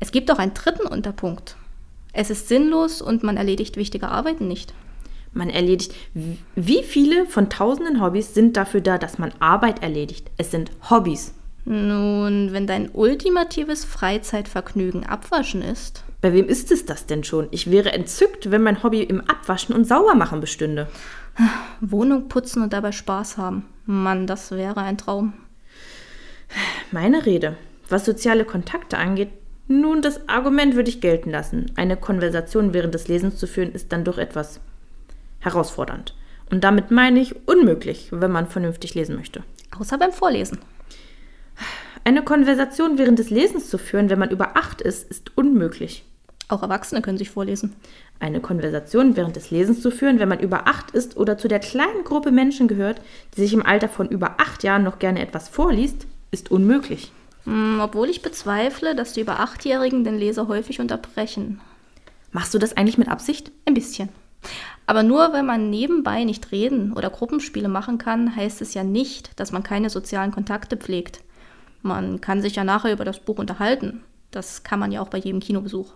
Es 0.00 0.12
gibt 0.12 0.30
auch 0.30 0.38
einen 0.38 0.54
dritten 0.54 0.86
Unterpunkt. 0.86 1.56
Es 2.12 2.30
ist 2.30 2.48
sinnlos 2.48 3.02
und 3.02 3.22
man 3.22 3.36
erledigt 3.36 3.76
wichtige 3.76 4.08
Arbeiten 4.08 4.46
nicht. 4.48 4.74
Man 5.32 5.50
erledigt. 5.50 5.94
Wie 6.54 6.82
viele 6.84 7.26
von 7.26 7.50
tausenden 7.50 8.00
Hobbys 8.00 8.34
sind 8.34 8.56
dafür 8.56 8.80
da, 8.80 8.98
dass 8.98 9.18
man 9.18 9.32
Arbeit 9.40 9.82
erledigt? 9.82 10.30
Es 10.36 10.52
sind 10.52 10.70
Hobbys. 10.90 11.34
Nun, 11.64 12.52
wenn 12.52 12.66
dein 12.66 12.90
ultimatives 12.92 13.84
Freizeitvergnügen 13.84 15.04
Abwaschen 15.06 15.62
ist, 15.62 16.04
Bei 16.20 16.32
wem 16.32 16.46
ist 16.46 16.70
es 16.70 16.84
das 16.86 17.06
denn 17.06 17.24
schon? 17.24 17.48
Ich 17.50 17.70
wäre 17.70 17.92
entzückt, 17.92 18.50
wenn 18.50 18.62
mein 18.62 18.82
Hobby 18.82 19.02
im 19.02 19.22
Abwaschen 19.22 19.74
und 19.74 19.86
Saubermachen 19.86 20.40
bestünde. 20.40 20.88
Wohnung 21.80 22.28
putzen 22.28 22.62
und 22.62 22.72
dabei 22.72 22.92
Spaß 22.92 23.36
haben. 23.38 23.64
Mann, 23.86 24.26
das 24.26 24.52
wäre 24.52 24.80
ein 24.80 24.98
Traum. 24.98 25.32
Meine 26.92 27.26
Rede. 27.26 27.56
Was 27.88 28.04
soziale 28.04 28.44
Kontakte 28.44 28.96
angeht, 28.98 29.30
nun, 29.66 30.02
das 30.02 30.28
Argument 30.28 30.74
würde 30.74 30.90
ich 30.90 31.00
gelten 31.00 31.30
lassen. 31.30 31.72
Eine 31.76 31.96
Konversation 31.96 32.74
während 32.74 32.94
des 32.94 33.08
Lesens 33.08 33.36
zu 33.36 33.46
führen, 33.46 33.72
ist 33.72 33.92
dann 33.92 34.04
doch 34.04 34.18
etwas 34.18 34.60
herausfordernd. 35.40 36.14
Und 36.50 36.64
damit 36.64 36.90
meine 36.90 37.20
ich 37.20 37.48
unmöglich, 37.48 38.08
wenn 38.10 38.30
man 38.30 38.46
vernünftig 38.46 38.94
lesen 38.94 39.16
möchte. 39.16 39.42
Außer 39.78 39.96
beim 39.96 40.12
Vorlesen. 40.12 40.58
Eine 42.04 42.22
Konversation 42.22 42.98
während 42.98 43.18
des 43.18 43.30
Lesens 43.30 43.70
zu 43.70 43.78
führen, 43.78 44.10
wenn 44.10 44.18
man 44.18 44.30
über 44.30 44.56
acht 44.56 44.82
ist, 44.82 45.08
ist 45.10 45.36
unmöglich. 45.36 46.04
Auch 46.48 46.62
Erwachsene 46.62 47.00
können 47.00 47.16
sich 47.16 47.30
vorlesen. 47.30 47.74
Eine 48.20 48.40
Konversation 48.40 49.16
während 49.16 49.36
des 49.36 49.50
Lesens 49.50 49.80
zu 49.80 49.90
führen, 49.90 50.18
wenn 50.18 50.28
man 50.28 50.40
über 50.40 50.68
acht 50.68 50.90
ist 50.90 51.16
oder 51.16 51.38
zu 51.38 51.48
der 51.48 51.60
kleinen 51.60 52.04
Gruppe 52.04 52.30
Menschen 52.30 52.68
gehört, 52.68 53.00
die 53.34 53.40
sich 53.40 53.54
im 53.54 53.64
Alter 53.64 53.88
von 53.88 54.08
über 54.08 54.36
acht 54.38 54.62
Jahren 54.62 54.84
noch 54.84 54.98
gerne 54.98 55.20
etwas 55.20 55.48
vorliest, 55.48 56.06
ist 56.30 56.50
unmöglich. 56.50 57.12
Hm, 57.44 57.80
obwohl 57.80 58.08
ich 58.08 58.22
bezweifle, 58.22 58.94
dass 58.94 59.12
die 59.12 59.20
über 59.20 59.40
Achtjährigen 59.40 60.04
den 60.04 60.18
Leser 60.18 60.48
häufig 60.48 60.80
unterbrechen. 60.80 61.60
Machst 62.32 62.52
du 62.54 62.58
das 62.58 62.76
eigentlich 62.76 62.98
mit 62.98 63.08
Absicht? 63.08 63.52
Ein 63.64 63.74
bisschen. 63.74 64.08
Aber 64.86 65.02
nur 65.02 65.32
weil 65.32 65.42
man 65.42 65.70
nebenbei 65.70 66.24
nicht 66.24 66.52
reden 66.52 66.92
oder 66.92 67.10
Gruppenspiele 67.10 67.68
machen 67.68 67.98
kann, 67.98 68.34
heißt 68.34 68.60
es 68.60 68.74
ja 68.74 68.84
nicht, 68.84 69.38
dass 69.40 69.52
man 69.52 69.62
keine 69.62 69.88
sozialen 69.88 70.32
Kontakte 70.32 70.76
pflegt. 70.76 71.20
Man 71.82 72.20
kann 72.20 72.42
sich 72.42 72.56
ja 72.56 72.64
nachher 72.64 72.92
über 72.92 73.04
das 73.04 73.20
Buch 73.20 73.38
unterhalten. 73.38 74.02
Das 74.30 74.62
kann 74.62 74.78
man 74.78 74.92
ja 74.92 75.00
auch 75.00 75.08
bei 75.08 75.18
jedem 75.18 75.40
Kinobesuch. 75.40 75.92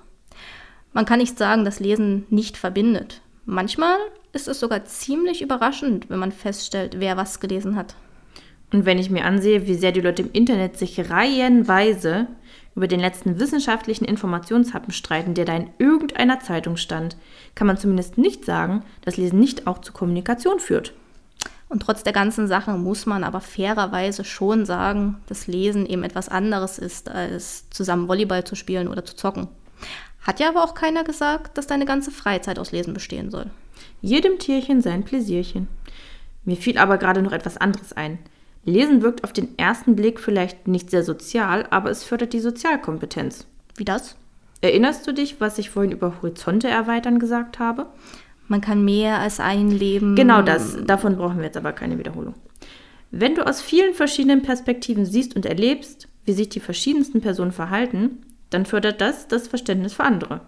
Man 0.92 1.04
kann 1.04 1.18
nicht 1.18 1.36
sagen, 1.36 1.64
dass 1.64 1.80
Lesen 1.80 2.26
nicht 2.30 2.56
verbindet. 2.56 3.20
Manchmal 3.44 3.96
ist 4.32 4.48
es 4.48 4.60
sogar 4.60 4.84
ziemlich 4.84 5.42
überraschend, 5.42 6.08
wenn 6.08 6.18
man 6.18 6.32
feststellt, 6.32 7.00
wer 7.00 7.16
was 7.16 7.40
gelesen 7.40 7.76
hat. 7.76 7.94
Und 8.72 8.84
wenn 8.84 8.98
ich 8.98 9.10
mir 9.10 9.24
ansehe, 9.24 9.66
wie 9.66 9.74
sehr 9.74 9.92
die 9.92 10.00
Leute 10.00 10.22
im 10.22 10.32
Internet 10.32 10.76
sich 10.76 11.10
reihenweise 11.10 12.26
über 12.76 12.86
den 12.86 13.00
letzten 13.00 13.40
wissenschaftlichen 13.40 14.04
Informationshappen 14.04 14.92
streiten, 14.92 15.34
der 15.34 15.46
da 15.46 15.56
in 15.56 15.70
irgendeiner 15.78 16.40
Zeitung 16.40 16.76
stand, 16.76 17.16
kann 17.54 17.66
man 17.66 17.78
zumindest 17.78 18.18
nicht 18.18 18.44
sagen, 18.44 18.84
dass 19.02 19.16
Lesen 19.16 19.40
nicht 19.40 19.66
auch 19.66 19.78
zu 19.78 19.92
Kommunikation 19.92 20.60
führt. 20.60 20.92
Und 21.68 21.82
trotz 21.82 22.02
der 22.02 22.12
ganzen 22.12 22.46
Sache 22.46 22.72
muss 22.72 23.04
man 23.04 23.24
aber 23.24 23.40
fairerweise 23.40 24.24
schon 24.24 24.64
sagen, 24.64 25.16
dass 25.26 25.46
Lesen 25.46 25.86
eben 25.86 26.02
etwas 26.02 26.28
anderes 26.28 26.78
ist, 26.78 27.10
als 27.10 27.68
zusammen 27.70 28.08
Volleyball 28.08 28.44
zu 28.44 28.54
spielen 28.54 28.88
oder 28.88 29.04
zu 29.04 29.16
zocken. 29.16 29.48
Hat 30.22 30.40
ja 30.40 30.48
aber 30.48 30.64
auch 30.64 30.74
keiner 30.74 31.04
gesagt, 31.04 31.58
dass 31.58 31.66
deine 31.66 31.84
ganze 31.84 32.10
Freizeit 32.10 32.58
aus 32.58 32.72
Lesen 32.72 32.94
bestehen 32.94 33.30
soll. 33.30 33.46
Jedem 34.00 34.38
Tierchen 34.38 34.82
sein 34.82 35.04
Pläsierchen. 35.04 35.68
Mir 36.44 36.56
fiel 36.56 36.78
aber 36.78 36.96
gerade 36.96 37.22
noch 37.22 37.32
etwas 37.32 37.56
anderes 37.56 37.92
ein. 37.92 38.18
Lesen 38.68 39.02
wirkt 39.02 39.24
auf 39.24 39.32
den 39.32 39.58
ersten 39.58 39.96
Blick 39.96 40.20
vielleicht 40.20 40.68
nicht 40.68 40.90
sehr 40.90 41.02
sozial, 41.02 41.66
aber 41.70 41.90
es 41.90 42.04
fördert 42.04 42.32
die 42.32 42.40
Sozialkompetenz. 42.40 43.46
Wie 43.76 43.84
das? 43.84 44.16
Erinnerst 44.60 45.06
du 45.06 45.12
dich, 45.12 45.40
was 45.40 45.58
ich 45.58 45.70
vorhin 45.70 45.92
über 45.92 46.20
Horizonte 46.20 46.68
erweitern 46.68 47.18
gesagt 47.18 47.58
habe? 47.58 47.86
Man 48.48 48.60
kann 48.60 48.84
mehr 48.84 49.18
als 49.18 49.40
ein 49.40 49.70
Leben. 49.70 50.16
Genau 50.16 50.42
das. 50.42 50.78
Davon 50.84 51.16
brauchen 51.16 51.38
wir 51.38 51.44
jetzt 51.44 51.56
aber 51.56 51.72
keine 51.72 51.98
Wiederholung. 51.98 52.34
Wenn 53.10 53.34
du 53.34 53.46
aus 53.46 53.60
vielen 53.60 53.94
verschiedenen 53.94 54.42
Perspektiven 54.42 55.06
siehst 55.06 55.36
und 55.36 55.46
erlebst, 55.46 56.08
wie 56.24 56.32
sich 56.32 56.48
die 56.48 56.60
verschiedensten 56.60 57.20
Personen 57.20 57.52
verhalten, 57.52 58.18
dann 58.50 58.66
fördert 58.66 59.00
das 59.00 59.28
das 59.28 59.48
Verständnis 59.48 59.94
für 59.94 60.04
andere. 60.04 60.40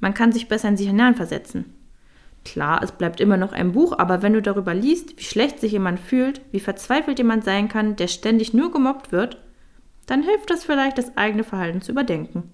Man 0.00 0.14
kann 0.14 0.32
sich 0.32 0.48
besser 0.48 0.68
in 0.68 0.76
sie 0.76 0.86
hineinversetzen. 0.86 1.66
Klar, 2.44 2.82
es 2.82 2.92
bleibt 2.92 3.20
immer 3.20 3.36
noch 3.36 3.52
ein 3.52 3.72
Buch, 3.72 3.98
aber 3.98 4.22
wenn 4.22 4.34
du 4.34 4.42
darüber 4.42 4.74
liest, 4.74 5.18
wie 5.18 5.24
schlecht 5.24 5.60
sich 5.60 5.72
jemand 5.72 5.98
fühlt, 5.98 6.40
wie 6.52 6.60
verzweifelt 6.60 7.18
jemand 7.18 7.44
sein 7.44 7.68
kann, 7.68 7.96
der 7.96 8.08
ständig 8.08 8.52
nur 8.52 8.70
gemobbt 8.70 9.12
wird, 9.12 9.38
dann 10.06 10.22
hilft 10.22 10.50
das 10.50 10.64
vielleicht, 10.64 10.98
das 10.98 11.16
eigene 11.16 11.44
Verhalten 11.44 11.80
zu 11.80 11.92
überdenken. 11.92 12.52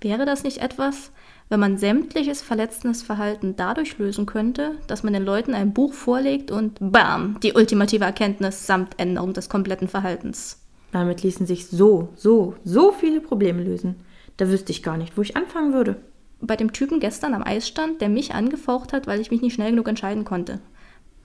Wäre 0.00 0.24
das 0.24 0.44
nicht 0.44 0.58
etwas, 0.58 1.12
wenn 1.48 1.60
man 1.60 1.76
sämtliches 1.76 2.42
verletzendes 2.42 3.02
Verhalten 3.02 3.56
dadurch 3.56 3.98
lösen 3.98 4.26
könnte, 4.26 4.76
dass 4.86 5.02
man 5.02 5.12
den 5.12 5.24
Leuten 5.24 5.54
ein 5.54 5.72
Buch 5.72 5.92
vorlegt 5.92 6.50
und 6.50 6.78
bam, 6.80 7.38
die 7.42 7.52
ultimative 7.52 8.04
Erkenntnis 8.04 8.66
samt 8.66 8.98
Änderung 8.98 9.32
des 9.32 9.48
kompletten 9.48 9.88
Verhaltens? 9.88 10.62
Damit 10.92 11.22
ließen 11.22 11.46
sich 11.46 11.66
so, 11.66 12.10
so, 12.14 12.54
so 12.64 12.92
viele 12.92 13.20
Probleme 13.20 13.62
lösen. 13.62 13.96
Da 14.36 14.48
wüsste 14.48 14.72
ich 14.72 14.82
gar 14.82 14.96
nicht, 14.96 15.16
wo 15.16 15.22
ich 15.22 15.36
anfangen 15.36 15.74
würde. 15.74 15.96
Bei 16.40 16.56
dem 16.56 16.72
Typen 16.72 17.00
gestern 17.00 17.34
am 17.34 17.42
Eisstand, 17.42 18.00
der 18.00 18.08
mich 18.08 18.34
angefaucht 18.34 18.92
hat, 18.92 19.06
weil 19.06 19.20
ich 19.20 19.30
mich 19.30 19.42
nicht 19.42 19.54
schnell 19.54 19.70
genug 19.70 19.88
entscheiden 19.88 20.24
konnte. 20.24 20.60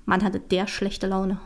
Man 0.05 0.23
hatte 0.23 0.39
der 0.39 0.67
schlechte 0.67 1.07
Laune. 1.07 1.39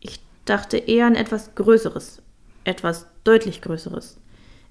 Ich 0.00 0.20
dachte 0.44 0.78
eher 0.78 1.06
an 1.06 1.14
etwas 1.14 1.54
Größeres, 1.54 2.22
etwas 2.64 3.06
deutlich 3.24 3.60
Größeres. 3.60 4.18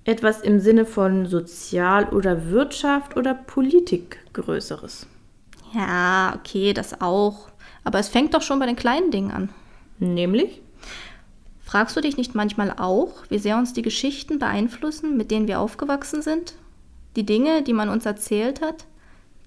Etwas 0.05 0.41
im 0.41 0.60
Sinne 0.60 0.86
von 0.86 1.25
Sozial- 1.25 2.10
oder 2.10 2.50
Wirtschaft 2.51 3.17
oder 3.17 3.34
Politik 3.34 4.19
Größeres. 4.34 5.07
Ja, 5.74 6.36
okay, 6.38 6.74
das 6.74 7.01
auch. 7.01 7.50
Aber 7.84 8.00
es 8.00 8.07
fängt 8.07 8.34
doch 8.34 8.41
schon 8.41 8.60
bei 8.60 8.65
den 8.65 8.75
kleinen 8.75 9.12
Dingen 9.12 9.31
an. 9.31 9.50
Nämlich? 10.00 10.62
Fragst 11.63 11.98
du 11.98 12.01
dich 12.01 12.17
nicht 12.17 12.36
manchmal 12.36 12.72
auch, 12.77 13.24
wie 13.29 13.39
sehr 13.39 13.57
uns 13.57 13.74
die 13.74 13.81
Geschichten 13.81 14.39
beeinflussen, 14.39 15.17
mit 15.17 15.31
denen 15.31 15.48
wir 15.48 15.60
aufgewachsen 15.60 16.22
sind? 16.22 16.53
Die 17.15 17.25
Dinge, 17.25 17.63
die 17.63 17.74
man 17.74 17.89
uns 17.89 18.05
erzählt 18.05 18.62
hat? 18.62 18.86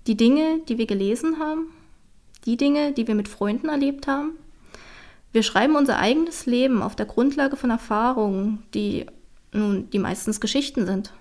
Die 0.07 0.17
Dinge, 0.17 0.61
die 0.69 0.79
wir 0.79 0.87
gelesen 0.87 1.39
haben? 1.39 1.67
Die 2.47 2.57
Dinge, 2.57 2.93
die 2.93 3.07
wir 3.07 3.15
mit 3.15 3.29
Freunden 3.29 3.69
erlebt 3.69 4.07
haben? 4.07 4.33
Wir 5.33 5.43
schreiben 5.43 5.77
unser 5.77 5.99
eigenes 5.99 6.47
Leben 6.47 6.81
auf 6.83 6.97
der 6.97 7.05
Grundlage 7.05 7.57
von 7.57 7.69
Erfahrungen, 7.69 8.63
die 8.73 9.05
nun 9.53 9.91
die 9.91 9.99
meistens 9.99 10.41
Geschichten 10.41 10.87
sind. 10.87 11.13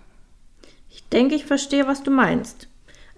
Ich 0.89 1.03
denke, 1.09 1.35
ich 1.35 1.45
verstehe, 1.45 1.87
was 1.87 2.03
du 2.03 2.11
meinst. 2.11 2.69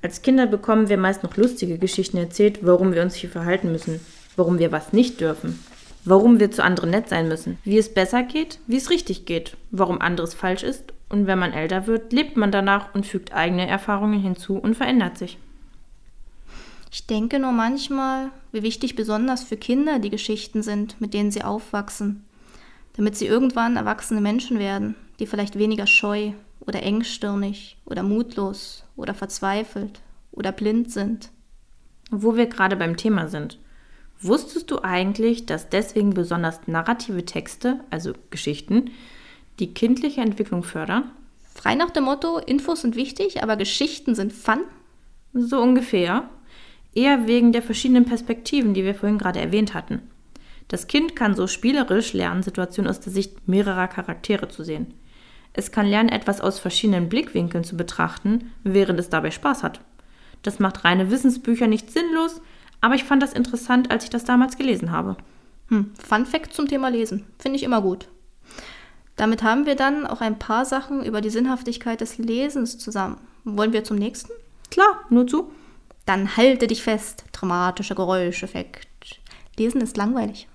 Als 0.02 0.24
Kinder 0.24 0.48
bekommen 0.48 0.90
wir 0.90 0.98
meist 0.98 1.22
noch 1.22 1.38
lustige 1.38 1.78
Geschichten 1.78 2.18
erzählt, 2.18 2.66
warum 2.66 2.94
wir 2.94 3.04
uns 3.04 3.14
hier 3.14 3.30
verhalten 3.30 3.72
müssen, 3.72 4.00
warum 4.38 4.58
wir 4.58 4.72
was 4.72 4.94
nicht 4.94 5.22
dürfen, 5.22 5.64
warum 6.04 6.40
wir 6.40 6.50
zu 6.50 6.64
anderen 6.64 6.90
nett 6.90 7.10
sein 7.10 7.28
müssen, 7.28 7.60
wie 7.64 7.78
es 7.78 7.94
besser 7.94 8.24
geht, 8.24 8.60
wie 8.66 8.78
es 8.78 8.90
richtig 8.90 9.26
geht, 9.26 9.56
warum 9.70 10.02
anderes 10.02 10.34
falsch 10.34 10.64
ist 10.64 10.94
und 11.10 11.28
wenn 11.28 11.40
man 11.40 11.54
älter 11.54 11.88
wird, 11.88 12.14
lebt 12.14 12.38
man 12.38 12.52
danach 12.52 12.94
und 12.94 13.06
fügt 13.06 13.34
eigene 13.34 13.68
Erfahrungen 13.68 14.22
hinzu 14.22 14.58
und 14.58 14.76
verändert 14.76 15.18
sich. 15.18 15.38
Ich 16.92 17.06
denke 17.06 17.40
nur 17.40 17.52
manchmal, 17.52 18.32
wie 18.52 18.64
wichtig 18.64 18.96
besonders 18.96 19.44
für 19.44 19.58
Kinder 19.58 20.00
die 20.00 20.10
Geschichten 20.10 20.64
sind, 20.64 21.00
mit 21.02 21.14
denen 21.14 21.32
sie 21.32 21.44
aufwachsen. 21.44 22.26
damit 22.94 23.16
sie 23.16 23.28
irgendwann 23.28 23.78
erwachsene 23.78 24.20
Menschen 24.20 24.60
werden, 24.60 24.94
die 25.20 25.26
vielleicht 25.26 25.58
weniger 25.58 25.88
scheu 25.88 26.34
oder 26.60 26.84
engstirnig 26.84 27.78
oder 27.86 28.04
mutlos 28.04 28.84
oder 28.98 29.14
verzweifelt 29.14 30.02
oder 30.34 30.52
blind 30.52 30.92
sind. 30.92 31.30
Wo 32.12 32.36
wir 32.36 32.48
gerade 32.48 32.76
beim 32.76 32.98
Thema 32.98 33.30
sind. 33.30 33.58
Wusstest 34.20 34.70
du 34.70 34.80
eigentlich, 34.84 35.46
dass 35.46 35.70
deswegen 35.70 36.14
besonders 36.14 36.68
narrative 36.68 37.24
Texte, 37.24 37.80
also 37.90 38.12
Geschichten, 38.32 38.92
kindliche 39.68 40.22
Entwicklung 40.22 40.64
fördern? 40.64 41.12
Frei 41.54 41.76
nach 41.76 41.90
dem 41.90 42.06
Motto, 42.06 42.38
Infos 42.38 42.82
sind 42.82 42.96
wichtig, 42.96 43.44
aber 43.44 43.58
Geschichten 43.58 44.16
sind 44.16 44.34
Fun? 44.34 44.62
So 45.34 45.62
ungefähr. 45.62 46.30
Eher 46.94 47.28
wegen 47.28 47.52
der 47.52 47.62
verschiedenen 47.62 48.06
Perspektiven, 48.06 48.74
die 48.74 48.84
wir 48.84 48.96
vorhin 48.96 49.18
gerade 49.18 49.40
erwähnt 49.40 49.74
hatten. 49.74 50.02
Das 50.70 50.88
Kind 50.88 51.16
kann 51.16 51.36
so 51.36 51.48
spielerisch 51.48 52.14
lernen, 52.14 52.44
Situationen 52.44 52.90
aus 52.90 53.00
der 53.00 53.12
Sicht 53.12 53.48
mehrerer 53.48 53.88
Charaktere 53.88 54.48
zu 54.48 54.64
sehen. 54.64 54.94
Es 55.54 55.72
kann 55.72 55.88
lernen, 55.88 56.10
etwas 56.10 56.42
aus 56.42 56.60
verschiedenen 56.60 57.10
Blickwinkeln 57.10 57.64
zu 57.64 57.76
betrachten, 57.76 58.52
während 58.64 59.00
es 59.00 59.10
dabei 59.10 59.32
Spaß 59.32 59.64
hat. 59.64 59.82
Das 60.44 60.60
macht 60.60 60.86
reine 60.86 61.12
Wissensbücher 61.12 61.68
nicht 61.68 61.92
sinnlos, 61.92 62.42
aber 62.82 62.96
ich 62.96 63.04
fand 63.04 63.22
das 63.22 63.34
interessant, 63.34 63.92
als 63.92 64.06
ich 64.06 64.10
das 64.10 64.24
damals 64.24 64.58
gelesen 64.58 64.92
habe. 64.92 65.18
Hm, 65.68 65.92
Fun 65.96 66.26
Fact 66.26 66.54
zum 66.54 66.68
Thema 66.68 66.90
Lesen. 66.90 67.26
Finde 67.38 67.58
ich 67.58 67.64
immer 67.64 67.82
gut. 67.82 68.08
Damit 69.20 69.44
haben 69.44 69.66
wir 69.66 69.76
dann 69.76 70.08
auch 70.08 70.22
ein 70.22 70.40
paar 70.40 70.64
Sachen 70.64 71.04
über 71.04 71.20
die 71.20 71.30
Sinnhaftigkeit 71.30 72.00
des 72.00 72.18
Lesens 72.18 72.78
zusammen. 72.78 73.18
Wollen 73.44 73.74
wir 73.74 73.84
zum 73.84 73.98
nächsten? 73.98 74.32
Klar, 74.72 75.02
nur 75.10 75.28
zu. 75.28 75.52
Dann 76.06 76.38
halte 76.38 76.68
dich 76.68 76.82
fest. 76.82 77.26
Dramatischer 77.34 77.96
Geräuscheffekt. 77.96 79.20
Lesen 79.58 79.82
ist 79.82 79.98
langweilig. 79.98 80.48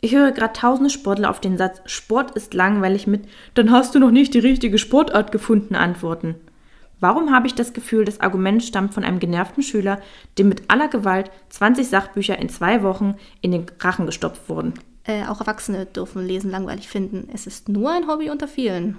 Ich 0.00 0.16
höre 0.16 0.32
gerade 0.32 0.52
tausende 0.52 0.90
Sportler 0.90 1.30
auf 1.30 1.40
den 1.40 1.58
Satz 1.58 1.80
Sport 1.86 2.32
ist 2.32 2.54
langweilig 2.54 3.06
mit 3.06 3.28
Dann 3.54 3.70
hast 3.70 3.94
du 3.94 4.00
noch 4.00 4.10
nicht 4.10 4.34
die 4.34 4.40
richtige 4.40 4.78
Sportart 4.78 5.30
gefunden 5.30 5.76
antworten. 5.76 6.34
Warum 6.98 7.32
habe 7.32 7.46
ich 7.46 7.54
das 7.54 7.72
Gefühl, 7.72 8.04
das 8.04 8.20
Argument 8.20 8.64
stammt 8.64 8.94
von 8.94 9.04
einem 9.04 9.20
genervten 9.20 9.62
Schüler, 9.62 10.00
dem 10.38 10.48
mit 10.48 10.72
aller 10.72 10.88
Gewalt 10.88 11.30
20 11.50 11.86
Sachbücher 11.86 12.36
in 12.36 12.48
zwei 12.48 12.82
Wochen 12.82 13.14
in 13.42 13.52
den 13.52 13.66
Rachen 13.78 14.06
gestopft 14.06 14.48
wurden? 14.48 14.74
Äh, 15.06 15.24
auch 15.26 15.40
Erwachsene 15.40 15.86
dürfen 15.86 16.26
Lesen 16.26 16.50
langweilig 16.50 16.88
finden. 16.88 17.28
Es 17.32 17.46
ist 17.46 17.68
nur 17.68 17.90
ein 17.92 18.08
Hobby 18.08 18.30
unter 18.30 18.48
vielen. 18.48 18.98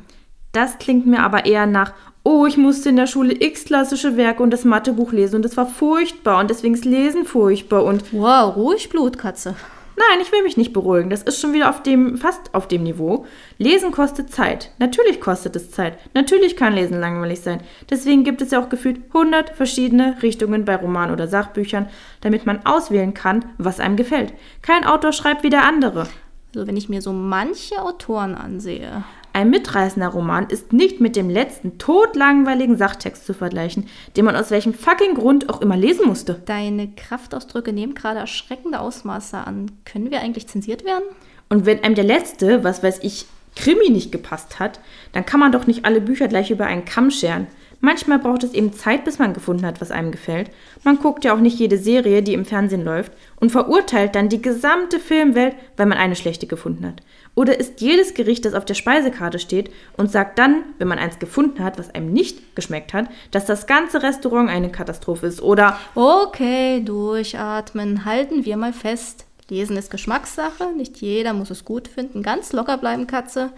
Das 0.53 0.77
klingt 0.77 1.05
mir 1.05 1.19
aber 1.19 1.45
eher 1.45 1.65
nach, 1.65 1.93
oh, 2.23 2.45
ich 2.45 2.57
musste 2.57 2.89
in 2.89 2.95
der 2.95 3.07
Schule 3.07 3.33
x 3.33 3.65
klassische 3.65 4.15
Werke 4.15 4.41
und 4.41 4.51
das 4.51 4.63
Mathebuch 4.63 5.11
lesen 5.11 5.35
und 5.35 5.45
es 5.45 5.57
war 5.57 5.65
furchtbar 5.65 6.39
und 6.39 6.49
deswegen 6.49 6.73
ist 6.73 6.85
Lesen 6.85 7.25
furchtbar 7.25 7.83
und. 7.83 8.13
Wow, 8.13 8.55
ruhig, 8.55 8.89
Blutkatze. 8.89 9.55
Nein, 9.99 10.21
ich 10.21 10.31
will 10.31 10.43
mich 10.43 10.57
nicht 10.57 10.73
beruhigen. 10.73 11.09
Das 11.09 11.23
ist 11.23 11.41
schon 11.41 11.53
wieder 11.53 11.71
auf 11.71 11.81
dem, 11.81 12.17
fast 12.17 12.53
auf 12.53 12.67
dem 12.67 12.83
Niveau. 12.83 13.25
Lesen 13.57 13.91
kostet 13.91 14.31
Zeit. 14.31 14.71
Natürlich 14.77 15.19
kostet 15.19 15.55
es 15.55 15.71
Zeit. 15.71 15.97
Natürlich 16.13 16.55
kann 16.55 16.73
Lesen 16.73 16.99
langweilig 16.99 17.41
sein. 17.41 17.61
Deswegen 17.89 18.23
gibt 18.23 18.43
es 18.43 18.51
ja 18.51 18.61
auch 18.61 18.69
gefühlt 18.69 18.99
100 19.07 19.49
verschiedene 19.49 20.15
Richtungen 20.21 20.65
bei 20.65 20.75
Romanen 20.75 21.13
oder 21.13 21.27
Sachbüchern, 21.27 21.89
damit 22.21 22.45
man 22.45 22.63
auswählen 22.63 23.15
kann, 23.15 23.45
was 23.57 23.79
einem 23.79 23.95
gefällt. 23.95 24.33
Kein 24.61 24.85
Autor 24.85 25.13
schreibt 25.13 25.41
wie 25.41 25.49
der 25.49 25.65
andere. 25.65 26.07
Also 26.53 26.67
wenn 26.67 26.77
ich 26.77 26.89
mir 26.89 27.01
so 27.01 27.11
manche 27.11 27.81
Autoren 27.81 28.35
ansehe. 28.35 29.03
Ein 29.37 29.51
mitreißender 29.51 30.07
Roman 30.07 30.47
ist 30.49 30.73
nicht 30.73 30.99
mit 30.99 31.15
dem 31.15 31.29
letzten 31.29 31.77
todlangweiligen 31.77 32.75
Sachtext 32.75 33.23
zu 33.23 33.35
vergleichen, 33.35 33.85
den 34.15 34.25
man 34.25 34.35
aus 34.35 34.49
welchem 34.49 34.73
fucking 34.73 35.13
Grund 35.13 35.47
auch 35.47 35.61
immer 35.61 35.77
lesen 35.77 36.07
musste. 36.07 36.41
Deine 36.47 36.87
Kraftausdrücke 36.87 37.71
nehmen 37.71 37.93
gerade 37.93 38.17
erschreckende 38.17 38.79
Ausmaße 38.79 39.37
an. 39.37 39.69
Können 39.85 40.09
wir 40.09 40.21
eigentlich 40.21 40.47
zensiert 40.47 40.83
werden? 40.85 41.03
Und 41.49 41.67
wenn 41.67 41.83
einem 41.83 41.93
der 41.93 42.03
letzte, 42.03 42.63
was 42.63 42.81
weiß 42.81 43.01
ich, 43.03 43.27
Krimi 43.55 43.91
nicht 43.91 44.11
gepasst 44.11 44.57
hat, 44.57 44.79
dann 45.11 45.27
kann 45.27 45.39
man 45.39 45.51
doch 45.51 45.67
nicht 45.67 45.85
alle 45.85 46.01
Bücher 46.01 46.27
gleich 46.27 46.49
über 46.49 46.65
einen 46.65 46.85
Kamm 46.85 47.11
scheren. 47.11 47.45
Manchmal 47.79 48.17
braucht 48.17 48.43
es 48.43 48.55
eben 48.55 48.73
Zeit, 48.73 49.05
bis 49.05 49.19
man 49.19 49.35
gefunden 49.35 49.67
hat, 49.67 49.81
was 49.81 49.91
einem 49.91 50.11
gefällt. 50.11 50.49
Man 50.83 50.97
guckt 50.97 51.23
ja 51.23 51.35
auch 51.35 51.39
nicht 51.39 51.59
jede 51.59 51.77
Serie, 51.77 52.23
die 52.23 52.33
im 52.33 52.45
Fernsehen 52.45 52.83
läuft, 52.83 53.11
und 53.39 53.51
verurteilt 53.51 54.15
dann 54.15 54.29
die 54.29 54.41
gesamte 54.41 54.99
Filmwelt, 54.99 55.53
weil 55.75 55.85
man 55.85 55.99
eine 55.99 56.15
schlechte 56.15 56.47
gefunden 56.47 56.87
hat. 56.87 57.03
Oder 57.37 57.59
isst 57.59 57.81
jedes 57.81 58.15
Gericht, 58.15 58.45
das 58.45 58.55
auf 58.55 58.65
der 58.65 58.73
Speisekarte 58.73 59.37
steht, 59.37 59.69
und 59.95 60.11
sagt 60.11 60.39
dann, 60.39 60.63
wenn 60.79 60.87
man 60.87 60.97
eins 60.97 61.19
gefunden 61.19 61.63
hat, 61.63 61.77
was 61.77 61.93
einem 61.93 62.11
nicht 62.11 62.55
geschmeckt 62.55 62.95
hat, 62.95 63.09
dass 63.29 63.45
das 63.45 63.67
ganze 63.67 64.01
Restaurant 64.01 64.49
eine 64.49 64.71
Katastrophe 64.71 65.27
ist. 65.27 65.43
Oder 65.43 65.77
Okay, 65.93 66.81
durchatmen. 66.83 68.05
Halten 68.05 68.43
wir 68.43 68.57
mal 68.57 68.73
fest. 68.73 69.27
Lesen 69.49 69.77
ist 69.77 69.91
Geschmackssache. 69.91 70.73
Nicht 70.75 70.97
jeder 70.97 71.33
muss 71.33 71.51
es 71.51 71.63
gut 71.63 71.87
finden. 71.87 72.23
Ganz 72.23 72.53
locker 72.53 72.79
bleiben, 72.79 73.05
Katze. 73.05 73.51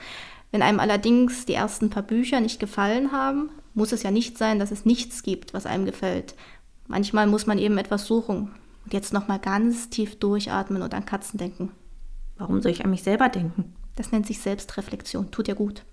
Wenn 0.51 0.61
einem 0.61 0.81
allerdings 0.81 1.45
die 1.45 1.53
ersten 1.53 1.89
paar 1.89 2.03
Bücher 2.03 2.41
nicht 2.41 2.59
gefallen 2.59 3.13
haben, 3.13 3.49
muss 3.75 3.93
es 3.93 4.03
ja 4.03 4.11
nicht 4.11 4.37
sein, 4.37 4.59
dass 4.59 4.71
es 4.71 4.83
nichts 4.83 5.23
gibt, 5.23 5.53
was 5.53 5.65
einem 5.65 5.85
gefällt. 5.85 6.35
Manchmal 6.87 7.27
muss 7.27 7.47
man 7.47 7.57
eben 7.57 7.77
etwas 7.77 8.07
suchen. 8.07 8.51
Und 8.83 8.93
jetzt 8.93 9.13
nochmal 9.13 9.39
ganz 9.39 9.89
tief 9.89 10.19
durchatmen 10.19 10.81
und 10.81 10.93
an 10.93 11.05
Katzen 11.05 11.37
denken. 11.37 11.71
Warum 12.39 12.61
soll 12.61 12.71
ich 12.71 12.83
an 12.83 12.89
mich 12.89 13.03
selber 13.03 13.29
denken? 13.29 13.75
Das 13.95 14.11
nennt 14.11 14.25
sich 14.25 14.39
Selbstreflexion, 14.39 15.29
tut 15.29 15.47
ja 15.47 15.53
gut. 15.53 15.83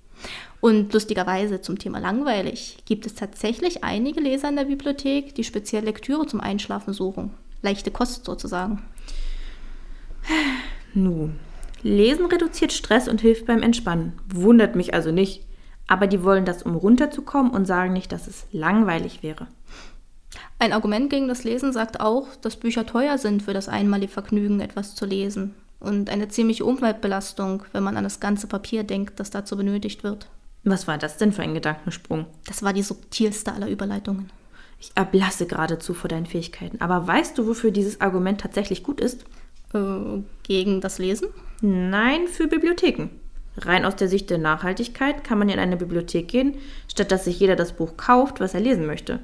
Und 0.61 0.93
lustigerweise 0.95 1.61
zum 1.61 1.79
Thema 1.79 1.99
langweilig 1.99 2.79
gibt 2.87 3.05
es 3.05 3.15
tatsächlich 3.15 3.85
einige 3.85 4.21
Leser 4.21 4.49
in 4.49 4.57
der 4.57 4.65
Bibliothek, 4.65 5.35
die 5.35 5.45
speziell 5.45 5.85
Lektüre 5.85 6.27
zum 6.27 6.41
Einschlafen 6.41 6.95
suchen. 6.95 7.35
Leichte 7.63 7.91
Kost 7.91 8.25
sozusagen. 8.25 8.83
Nun, 10.95 11.39
Lesen 11.83 12.27
reduziert 12.27 12.73
Stress 12.73 13.09
und 13.09 13.21
hilft 13.21 13.47
beim 13.47 13.63
Entspannen. 13.63 14.15
Wundert 14.29 14.77
mich 14.77 14.95
also 14.95 15.13
nicht. 15.13 15.45
Aber 15.87 16.07
die 16.07 16.25
wollen 16.25 16.45
das, 16.45 16.63
um 16.63 16.75
runterzukommen 16.75 17.53
und 17.53 17.67
sagen 17.67 17.93
nicht, 17.93 18.11
dass 18.11 18.27
es 18.27 18.47
langweilig 18.51 19.23
wäre. 19.23 19.47
Ein 20.59 20.73
Argument 20.73 21.11
gegen 21.11 21.29
das 21.29 21.45
Lesen 21.45 21.73
sagt 21.73 22.01
auch, 22.01 22.35
dass 22.37 22.57
Bücher 22.57 22.87
teuer 22.87 23.19
sind 23.19 23.43
für 23.43 23.53
das 23.53 23.69
einmalige 23.69 24.11
Vergnügen, 24.11 24.61
etwas 24.61 24.95
zu 24.95 25.07
lesen. 25.07 25.55
Und 25.79 26.11
eine 26.11 26.29
ziemliche 26.29 26.65
Umweltbelastung, 26.65 27.65
wenn 27.73 27.83
man 27.83 27.97
an 27.97 28.05
das 28.05 28.21
ganze 28.21 28.47
Papier 28.47 28.85
denkt, 28.85 29.21
das 29.21 29.31
dazu 29.31 29.57
benötigt 29.57 30.05
wird. 30.05 30.29
Was 30.65 30.89
war 30.89 30.99
das 30.99 31.17
denn 31.17 31.33
für 31.33 31.43
ein 31.43 31.55
Gedankensprung? 31.55 32.27
Das 32.47 32.63
war 32.63 32.73
die 32.73 32.83
subtilste 32.83 33.53
aller 33.53 33.69
Überleitungen. 33.69 34.31
Ich 34.81 34.91
erblasse 34.95 35.47
geradezu 35.47 35.95
vor 35.95 36.09
deinen 36.09 36.27
Fähigkeiten. 36.27 36.81
Aber 36.81 37.07
weißt 37.07 37.39
du, 37.39 37.47
wofür 37.47 37.71
dieses 37.71 38.01
Argument 38.01 38.41
tatsächlich 38.41 38.83
gut 38.83 39.01
ist? 39.01 39.25
Äh, 39.73 40.23
gegen 40.43 40.81
das 40.81 40.99
Lesen? 40.99 41.29
Nein, 41.61 42.27
für 42.27 42.49
Bibliotheken. 42.49 43.11
Rein 43.59 43.85
aus 43.85 43.97
der 43.97 44.09
Sicht 44.09 44.29
der 44.29 44.39
Nachhaltigkeit 44.39 45.25
kann 45.25 45.39
man 45.39 45.49
in 45.49 45.59
eine 45.59 45.77
Bibliothek 45.77 46.29
gehen, 46.29 46.57
statt 46.89 47.11
dass 47.11 47.25
sich 47.25 47.41
jeder 47.41 47.57
das 47.57 47.73
Buch 47.73 47.97
kauft, 47.97 48.41
was 48.41 48.53
er 48.53 48.61
lesen 48.61 48.87
möchte. 48.87 49.21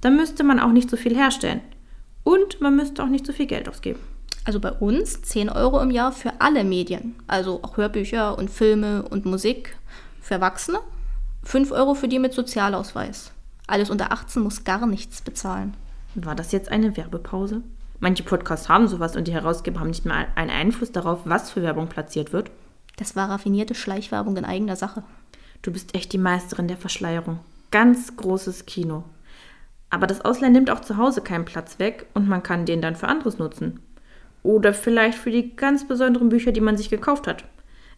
Da 0.00 0.10
müsste 0.10 0.42
man 0.42 0.58
auch 0.58 0.72
nicht 0.72 0.90
so 0.90 0.96
viel 0.96 1.16
herstellen. 1.16 1.60
Und 2.24 2.60
man 2.60 2.76
müsste 2.76 3.02
auch 3.02 3.08
nicht 3.08 3.26
so 3.26 3.32
viel 3.32 3.46
Geld 3.46 3.68
ausgeben. 3.68 4.00
Also 4.48 4.60
bei 4.60 4.72
uns 4.72 5.20
10 5.20 5.50
Euro 5.50 5.78
im 5.78 5.90
Jahr 5.90 6.10
für 6.10 6.40
alle 6.40 6.64
Medien, 6.64 7.16
also 7.26 7.60
auch 7.62 7.76
Hörbücher 7.76 8.38
und 8.38 8.48
Filme 8.48 9.02
und 9.02 9.26
Musik. 9.26 9.76
Für 10.22 10.36
Erwachsene 10.36 10.78
5 11.42 11.70
Euro 11.70 11.92
für 11.92 12.08
die 12.08 12.18
mit 12.18 12.32
Sozialausweis. 12.32 13.30
Alles 13.66 13.90
unter 13.90 14.10
18 14.10 14.42
muss 14.42 14.64
gar 14.64 14.86
nichts 14.86 15.20
bezahlen. 15.20 15.76
War 16.14 16.34
das 16.34 16.50
jetzt 16.52 16.72
eine 16.72 16.96
Werbepause? 16.96 17.60
Manche 18.00 18.22
Podcasts 18.22 18.70
haben 18.70 18.88
sowas 18.88 19.16
und 19.16 19.28
die 19.28 19.34
Herausgeber 19.34 19.80
haben 19.80 19.88
nicht 19.88 20.06
mal 20.06 20.28
einen 20.34 20.48
Einfluss 20.50 20.92
darauf, 20.92 21.20
was 21.26 21.50
für 21.50 21.60
Werbung 21.60 21.88
platziert 21.88 22.32
wird. 22.32 22.50
Das 22.96 23.16
war 23.16 23.28
raffinierte 23.28 23.74
Schleichwerbung 23.74 24.38
in 24.38 24.46
eigener 24.46 24.76
Sache. 24.76 25.02
Du 25.60 25.70
bist 25.70 25.94
echt 25.94 26.14
die 26.14 26.16
Meisterin 26.16 26.68
der 26.68 26.78
Verschleierung. 26.78 27.40
Ganz 27.70 28.16
großes 28.16 28.64
Kino. 28.64 29.04
Aber 29.90 30.06
das 30.06 30.22
Ausleihen 30.22 30.54
nimmt 30.54 30.70
auch 30.70 30.80
zu 30.80 30.96
Hause 30.96 31.20
keinen 31.20 31.44
Platz 31.44 31.78
weg 31.78 32.06
und 32.14 32.28
man 32.28 32.42
kann 32.42 32.64
den 32.64 32.80
dann 32.80 32.96
für 32.96 33.08
anderes 33.08 33.36
nutzen. 33.38 33.80
Oder 34.42 34.72
vielleicht 34.72 35.18
für 35.18 35.30
die 35.30 35.56
ganz 35.56 35.86
besonderen 35.86 36.28
Bücher, 36.28 36.52
die 36.52 36.60
man 36.60 36.76
sich 36.76 36.90
gekauft 36.90 37.26
hat. 37.26 37.44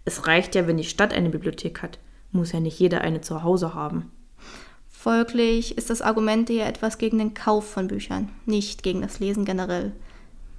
Es 0.05 0.27
reicht 0.27 0.55
ja, 0.55 0.67
wenn 0.67 0.77
die 0.77 0.85
Stadt 0.85 1.13
eine 1.13 1.31
Bibliothek 1.31 1.83
hat. 1.83 1.99
Muss 2.33 2.53
ja 2.53 2.61
nicht 2.61 2.79
jeder 2.79 3.03
eine 3.03 3.21
zu 3.21 3.43
Hause 3.43 3.75
haben. 3.75 4.11
Folglich 4.89 5.79
ist 5.79 5.89
das 5.89 6.03
Argument 6.03 6.51
eher 6.51 6.67
etwas 6.69 6.99
gegen 6.99 7.19
den 7.19 7.33
Kauf 7.33 7.71
von 7.71 7.89
Büchern, 7.89 8.29
nicht 8.45 8.83
gegen 8.83 9.01
das 9.01 9.19
Lesen 9.19 9.47
generell. 9.47 9.93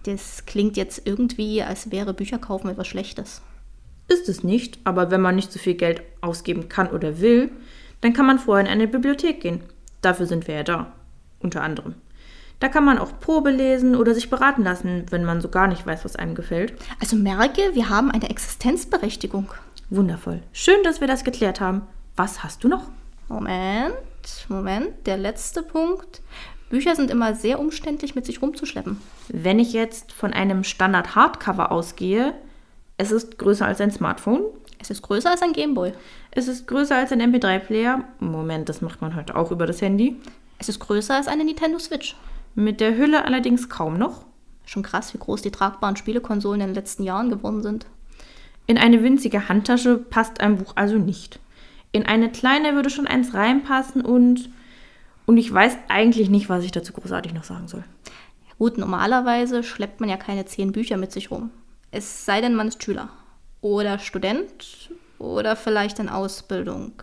Das 0.03 0.47
klingt 0.47 0.77
jetzt 0.77 1.05
irgendwie, 1.05 1.61
als 1.61 1.91
wäre 1.91 2.13
Bücherkaufen 2.13 2.69
etwas 2.71 2.87
Schlechtes. 2.87 3.41
Ist 4.07 4.27
es 4.29 4.43
nicht, 4.43 4.79
aber 4.83 5.11
wenn 5.11 5.21
man 5.21 5.35
nicht 5.35 5.51
so 5.51 5.59
viel 5.59 5.75
Geld 5.75 6.01
ausgeben 6.21 6.69
kann 6.69 6.89
oder 6.89 7.21
will, 7.21 7.51
dann 8.01 8.13
kann 8.13 8.25
man 8.25 8.39
vorher 8.39 8.65
in 8.65 8.71
eine 8.71 8.87
Bibliothek 8.87 9.41
gehen. 9.41 9.61
Dafür 10.01 10.25
sind 10.25 10.47
wir 10.47 10.55
ja 10.55 10.63
da. 10.63 10.91
Unter 11.39 11.61
anderem. 11.61 11.95
Da 12.61 12.69
kann 12.69 12.85
man 12.85 12.99
auch 12.99 13.19
Probe 13.19 13.49
lesen 13.49 13.95
oder 13.95 14.13
sich 14.13 14.29
beraten 14.29 14.63
lassen, 14.63 15.05
wenn 15.09 15.25
man 15.25 15.41
so 15.41 15.49
gar 15.49 15.67
nicht 15.67 15.85
weiß, 15.85 16.05
was 16.05 16.15
einem 16.15 16.35
gefällt. 16.35 16.73
Also 16.99 17.15
merke, 17.15 17.73
wir 17.73 17.89
haben 17.89 18.11
eine 18.11 18.29
Existenzberechtigung. 18.29 19.51
Wundervoll. 19.89 20.43
Schön, 20.53 20.83
dass 20.83 21.01
wir 21.01 21.07
das 21.07 21.23
geklärt 21.23 21.59
haben. 21.59 21.81
Was 22.15 22.43
hast 22.43 22.63
du 22.63 22.67
noch? 22.67 22.83
Moment, 23.27 23.95
Moment, 24.47 25.07
der 25.07 25.17
letzte 25.17 25.63
Punkt. 25.63 26.21
Bücher 26.69 26.95
sind 26.95 27.09
immer 27.09 27.33
sehr 27.33 27.59
umständlich 27.59 28.13
mit 28.13 28.27
sich 28.27 28.43
rumzuschleppen. 28.43 29.01
Wenn 29.29 29.57
ich 29.57 29.73
jetzt 29.73 30.11
von 30.11 30.31
einem 30.31 30.63
Standard-Hardcover 30.63 31.71
ausgehe, 31.71 32.35
es 32.97 33.11
ist 33.11 33.39
größer 33.39 33.65
als 33.65 33.81
ein 33.81 33.89
Smartphone. 33.89 34.43
Es 34.77 34.91
ist 34.91 35.01
größer 35.01 35.31
als 35.31 35.41
ein 35.41 35.53
Gameboy. 35.53 35.93
Es 36.29 36.47
ist 36.47 36.67
größer 36.67 36.95
als 36.95 37.11
ein 37.11 37.21
MP3-Player. 37.21 38.03
Moment, 38.19 38.69
das 38.69 38.81
macht 38.81 39.01
man 39.01 39.15
heute 39.15 39.35
auch 39.35 39.49
über 39.49 39.65
das 39.65 39.81
Handy. 39.81 40.15
Es 40.59 40.69
ist 40.69 40.79
größer 40.79 41.15
als 41.15 41.27
eine 41.27 41.43
Nintendo 41.43 41.79
Switch. 41.79 42.15
Mit 42.55 42.81
der 42.81 42.97
Hülle 42.97 43.25
allerdings 43.25 43.69
kaum 43.69 43.97
noch. 43.97 44.25
Schon 44.65 44.83
krass, 44.83 45.13
wie 45.13 45.17
groß 45.17 45.41
die 45.41 45.51
tragbaren 45.51 45.95
Spielekonsolen 45.95 46.61
in 46.61 46.67
den 46.67 46.75
letzten 46.75 47.03
Jahren 47.03 47.29
geworden 47.29 47.61
sind. 47.61 47.85
In 48.67 48.77
eine 48.77 49.03
winzige 49.03 49.49
Handtasche 49.49 49.97
passt 49.97 50.41
ein 50.41 50.57
Buch 50.57 50.73
also 50.75 50.97
nicht. 50.97 51.39
In 51.91 52.05
eine 52.05 52.31
kleine 52.31 52.73
würde 52.75 52.89
schon 52.89 53.07
eins 53.07 53.33
reinpassen 53.33 54.01
und. 54.01 54.49
Und 55.25 55.37
ich 55.37 55.53
weiß 55.53 55.77
eigentlich 55.87 56.29
nicht, 56.29 56.49
was 56.49 56.63
ich 56.63 56.71
dazu 56.71 56.93
großartig 56.93 57.33
noch 57.33 57.43
sagen 57.43 57.67
soll. 57.67 57.83
Ja 58.47 58.53
gut, 58.57 58.77
normalerweise 58.77 59.63
schleppt 59.63 59.99
man 59.99 60.09
ja 60.09 60.17
keine 60.17 60.45
zehn 60.45 60.71
Bücher 60.71 60.97
mit 60.97 61.11
sich 61.11 61.31
rum. 61.31 61.51
Es 61.91 62.25
sei 62.25 62.41
denn, 62.41 62.55
man 62.55 62.67
ist 62.67 62.83
Schüler. 62.83 63.09
Oder 63.61 63.99
Student. 63.99 64.89
Oder 65.19 65.55
vielleicht 65.55 65.99
in 65.99 66.09
Ausbildung. 66.09 66.93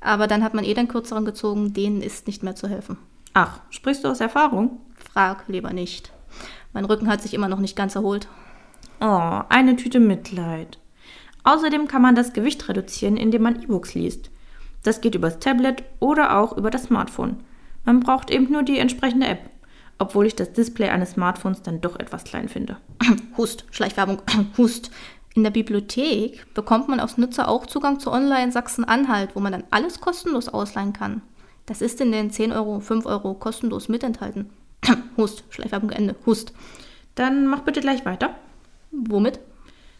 Aber 0.00 0.26
dann 0.26 0.42
hat 0.42 0.54
man 0.54 0.64
eh 0.64 0.74
den 0.74 0.88
kürzeren 0.88 1.24
gezogen, 1.24 1.74
denen 1.74 2.00
ist 2.00 2.26
nicht 2.26 2.42
mehr 2.42 2.56
zu 2.56 2.68
helfen. 2.68 2.96
Ach, 3.34 3.60
sprichst 3.70 4.04
du 4.04 4.08
aus 4.08 4.20
Erfahrung? 4.20 4.80
Frag 4.96 5.44
lieber 5.48 5.72
nicht. 5.72 6.12
Mein 6.72 6.84
Rücken 6.84 7.08
hat 7.08 7.22
sich 7.22 7.34
immer 7.34 7.48
noch 7.48 7.58
nicht 7.58 7.76
ganz 7.76 7.94
erholt. 7.94 8.28
Oh, 9.00 9.40
eine 9.48 9.76
Tüte 9.76 10.00
Mitleid. 10.00 10.78
Außerdem 11.44 11.88
kann 11.88 12.02
man 12.02 12.14
das 12.14 12.32
Gewicht 12.32 12.68
reduzieren, 12.68 13.16
indem 13.16 13.42
man 13.42 13.62
E-Books 13.62 13.94
liest. 13.94 14.30
Das 14.82 15.00
geht 15.00 15.14
übers 15.14 15.38
Tablet 15.38 15.84
oder 15.98 16.38
auch 16.38 16.56
über 16.56 16.70
das 16.70 16.84
Smartphone. 16.84 17.36
Man 17.84 18.00
braucht 18.00 18.30
eben 18.30 18.50
nur 18.50 18.62
die 18.62 18.78
entsprechende 18.78 19.26
App, 19.26 19.50
obwohl 19.98 20.26
ich 20.26 20.36
das 20.36 20.52
Display 20.52 20.88
eines 20.88 21.12
Smartphones 21.12 21.62
dann 21.62 21.80
doch 21.80 21.98
etwas 21.98 22.24
klein 22.24 22.48
finde. 22.48 22.76
Hust, 23.36 23.64
Schleichwerbung, 23.70 24.22
Hust. 24.58 24.90
In 25.34 25.44
der 25.44 25.50
Bibliothek 25.50 26.52
bekommt 26.54 26.88
man 26.88 26.98
als 26.98 27.16
Nutzer 27.16 27.48
auch 27.48 27.66
Zugang 27.66 28.00
zu 28.00 28.10
Online 28.10 28.50
Sachsen-Anhalt, 28.50 29.30
wo 29.34 29.40
man 29.40 29.52
dann 29.52 29.64
alles 29.70 30.00
kostenlos 30.00 30.48
ausleihen 30.48 30.92
kann. 30.92 31.22
Das 31.70 31.82
ist 31.82 32.00
in 32.00 32.10
den 32.10 32.32
10 32.32 32.50
Euro, 32.50 32.80
5 32.80 33.06
Euro 33.06 33.32
kostenlos 33.32 33.88
mit 33.88 34.02
enthalten. 34.02 34.50
Hust, 35.16 35.44
Schleichwerbung 35.50 35.90
Ende, 35.90 36.16
Hust. 36.26 36.52
Dann 37.14 37.46
mach 37.46 37.60
bitte 37.60 37.80
gleich 37.80 38.04
weiter. 38.04 38.34
Womit? 38.90 39.38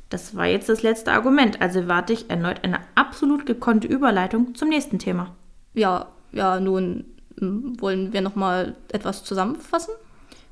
Das 0.09 0.35
war 0.35 0.46
jetzt 0.46 0.68
das 0.68 0.83
letzte 0.83 1.12
Argument, 1.12 1.62
also 1.62 1.87
warte 1.87 2.12
ich 2.12 2.28
erneut 2.28 2.64
eine 2.64 2.80
absolut 2.96 3.46
gekonnte 3.46 3.87
Überleitung 3.87 4.56
zum 4.56 4.68
nächsten 4.68 4.98
Thema. 4.98 5.33
Ja, 5.72 6.09
ja, 6.33 6.59
nun 6.59 7.04
hm, 7.38 7.80
wollen 7.80 8.12
wir 8.12 8.20
noch 8.20 8.35
mal 8.35 8.74
etwas 8.90 9.22
zusammenfassen? 9.22 9.94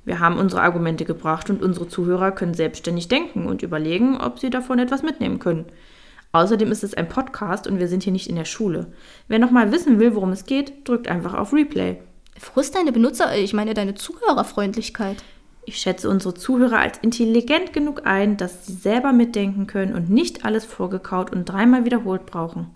Wir 0.04 0.20
haben 0.20 0.38
unsere 0.38 0.62
Argumente 0.62 1.04
gebracht 1.04 1.50
und 1.50 1.64
unsere 1.64 1.88
Zuhörer 1.88 2.30
können 2.30 2.54
selbstständig 2.54 3.08
denken 3.08 3.46
und 3.46 3.64
überlegen, 3.64 4.20
ob 4.20 4.38
sie 4.38 4.50
davon 4.50 4.78
etwas 4.78 5.02
mitnehmen 5.02 5.40
können. 5.40 5.64
Außerdem 6.32 6.70
ist 6.70 6.84
es 6.84 6.94
ein 6.94 7.08
Podcast 7.08 7.66
und 7.66 7.78
wir 7.78 7.88
sind 7.88 8.02
hier 8.02 8.12
nicht 8.12 8.28
in 8.28 8.36
der 8.36 8.44
Schule. 8.44 8.92
Wer 9.28 9.38
nochmal 9.38 9.72
wissen 9.72 9.98
will, 9.98 10.14
worum 10.14 10.30
es 10.30 10.44
geht, 10.44 10.86
drückt 10.86 11.08
einfach 11.08 11.34
auf 11.34 11.52
Replay. 11.52 11.98
Frust 12.38 12.74
deine 12.74 12.92
Benutzer, 12.92 13.36
ich 13.36 13.54
meine 13.54 13.74
deine 13.74 13.94
Zuhörerfreundlichkeit. 13.94 15.16
Ich 15.64 15.78
schätze 15.78 16.08
unsere 16.08 16.34
Zuhörer 16.34 16.78
als 16.78 16.98
intelligent 16.98 17.72
genug 17.72 18.06
ein, 18.06 18.36
dass 18.36 18.66
sie 18.66 18.72
selber 18.72 19.12
mitdenken 19.12 19.66
können 19.66 19.94
und 19.94 20.08
nicht 20.08 20.44
alles 20.44 20.64
vorgekaut 20.64 21.32
und 21.32 21.44
dreimal 21.44 21.84
wiederholt 21.84 22.24
brauchen. 22.26 22.74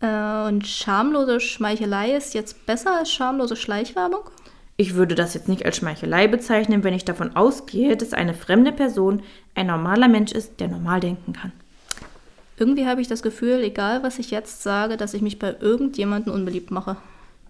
Äh, 0.00 0.48
und 0.48 0.66
schamlose 0.66 1.38
Schmeichelei 1.40 2.16
ist 2.16 2.34
jetzt 2.34 2.66
besser 2.66 2.98
als 2.98 3.12
schamlose 3.12 3.54
Schleichwerbung? 3.56 4.22
Ich 4.76 4.94
würde 4.94 5.14
das 5.14 5.34
jetzt 5.34 5.48
nicht 5.48 5.64
als 5.64 5.76
Schmeichelei 5.76 6.26
bezeichnen, 6.26 6.82
wenn 6.82 6.94
ich 6.94 7.04
davon 7.04 7.36
ausgehe, 7.36 7.96
dass 7.96 8.12
eine 8.12 8.34
fremde 8.34 8.72
Person 8.72 9.22
ein 9.54 9.68
normaler 9.68 10.08
Mensch 10.08 10.32
ist, 10.32 10.58
der 10.58 10.68
normal 10.68 10.98
denken 10.98 11.34
kann. 11.34 11.52
Irgendwie 12.56 12.86
habe 12.86 13.00
ich 13.00 13.08
das 13.08 13.22
Gefühl, 13.22 13.62
egal 13.62 14.02
was 14.02 14.18
ich 14.18 14.30
jetzt 14.30 14.62
sage, 14.62 14.96
dass 14.96 15.14
ich 15.14 15.22
mich 15.22 15.38
bei 15.38 15.56
irgendjemandem 15.60 16.32
unbeliebt 16.32 16.70
mache. 16.70 16.96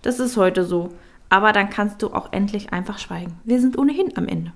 Das 0.03 0.19
ist 0.21 0.37
heute 0.37 0.65
so. 0.65 0.91
Aber 1.29 1.53
dann 1.53 1.71
kannst 1.71 2.03
du 2.03 2.09
auch 2.09 2.33
endlich 2.33 2.73
einfach 2.73 2.99
schweigen. 2.99 3.39
Wir 3.45 3.61
sind 3.61 3.79
ohnehin 3.79 4.17
am 4.17 4.29
Ende. 4.29 4.53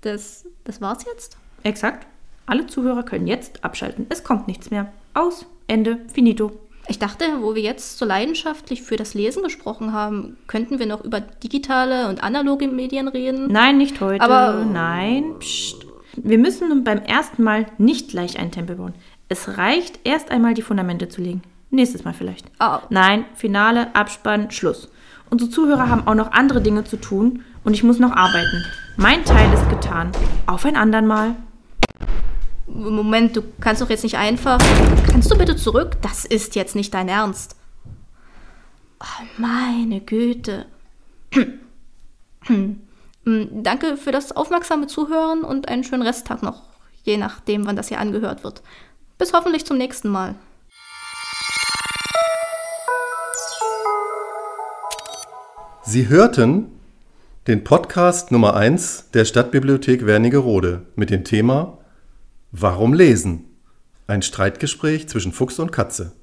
Das, 0.00 0.44
das 0.64 0.80
war's 0.80 1.04
jetzt? 1.06 1.36
Exakt. 1.62 2.06
Alle 2.46 2.66
Zuhörer 2.66 3.02
können 3.02 3.26
jetzt 3.26 3.64
abschalten. 3.64 4.06
Es 4.08 4.24
kommt 4.24 4.46
nichts 4.46 4.70
mehr. 4.70 4.92
Aus. 5.14 5.46
Ende. 5.66 5.98
Finito. 6.12 6.52
Ich 6.88 7.00
dachte, 7.00 7.24
wo 7.40 7.56
wir 7.56 7.62
jetzt 7.62 7.98
so 7.98 8.04
leidenschaftlich 8.04 8.82
für 8.82 8.94
das 8.96 9.14
Lesen 9.14 9.42
gesprochen 9.42 9.92
haben, 9.92 10.36
könnten 10.46 10.78
wir 10.78 10.86
noch 10.86 11.04
über 11.04 11.20
digitale 11.20 12.08
und 12.08 12.22
analoge 12.22 12.68
Medien 12.68 13.08
reden. 13.08 13.48
Nein, 13.50 13.78
nicht 13.78 14.00
heute. 14.00 14.22
Aber- 14.22 14.64
nein. 14.64 15.34
Psst. 15.40 15.84
Wir 16.16 16.38
müssen 16.38 16.68
nun 16.68 16.84
beim 16.84 16.98
ersten 16.98 17.42
Mal 17.42 17.66
nicht 17.78 18.08
gleich 18.10 18.38
einen 18.38 18.52
Tempel 18.52 18.76
bauen. 18.76 18.94
Es 19.28 19.58
reicht, 19.58 20.00
erst 20.04 20.30
einmal 20.30 20.54
die 20.54 20.62
Fundamente 20.62 21.08
zu 21.08 21.20
legen. 21.20 21.42
Nächstes 21.70 22.04
Mal 22.04 22.14
vielleicht. 22.14 22.46
Ah. 22.58 22.82
Nein, 22.90 23.24
Finale, 23.34 23.94
Abspann, 23.94 24.50
Schluss. 24.50 24.88
Unsere 25.30 25.50
Zuhörer 25.50 25.88
haben 25.88 26.06
auch 26.06 26.14
noch 26.14 26.30
andere 26.32 26.60
Dinge 26.60 26.84
zu 26.84 26.96
tun 26.96 27.44
und 27.64 27.74
ich 27.74 27.82
muss 27.82 27.98
noch 27.98 28.12
arbeiten. 28.12 28.64
Mein 28.96 29.24
Teil 29.24 29.52
ist 29.52 29.68
getan. 29.68 30.12
Auf 30.46 30.64
ein 30.64 30.76
andern 30.76 31.06
Mal. 31.06 31.34
Moment, 32.68 33.36
du 33.36 33.42
kannst 33.60 33.82
doch 33.82 33.90
jetzt 33.90 34.04
nicht 34.04 34.16
einfach. 34.16 34.58
Kannst 35.10 35.30
du 35.30 35.36
bitte 35.36 35.56
zurück? 35.56 35.96
Das 36.02 36.24
ist 36.24 36.54
jetzt 36.54 36.76
nicht 36.76 36.94
dein 36.94 37.08
Ernst. 37.08 37.56
Oh, 39.00 39.24
meine 39.38 40.00
Güte. 40.00 40.66
Mm, 42.48 43.64
Danke 43.64 43.96
für 43.96 44.12
das 44.12 44.30
aufmerksame 44.30 44.86
Zuhören 44.86 45.42
und 45.42 45.66
einen 45.68 45.82
schönen 45.82 46.02
Resttag 46.02 46.44
noch, 46.44 46.62
je 47.02 47.16
nachdem, 47.16 47.66
wann 47.66 47.74
das 47.74 47.88
hier 47.88 47.98
angehört 47.98 48.44
wird. 48.44 48.62
Bis 49.18 49.32
hoffentlich 49.32 49.64
zum 49.64 49.78
nächsten 49.78 50.08
Mal. 50.08 50.34
Sie 55.84 56.08
hörten 56.08 56.66
den 57.46 57.62
Podcast 57.62 58.32
Nummer 58.32 58.56
1 58.56 59.10
der 59.14 59.24
Stadtbibliothek 59.24 60.04
Wernigerode 60.04 60.86
mit 60.96 61.10
dem 61.10 61.22
Thema 61.22 61.78
Warum 62.50 62.92
lesen? 62.92 63.44
Ein 64.06 64.22
Streitgespräch 64.22 65.08
zwischen 65.08 65.32
Fuchs 65.32 65.58
und 65.58 65.72
Katze. 65.72 66.15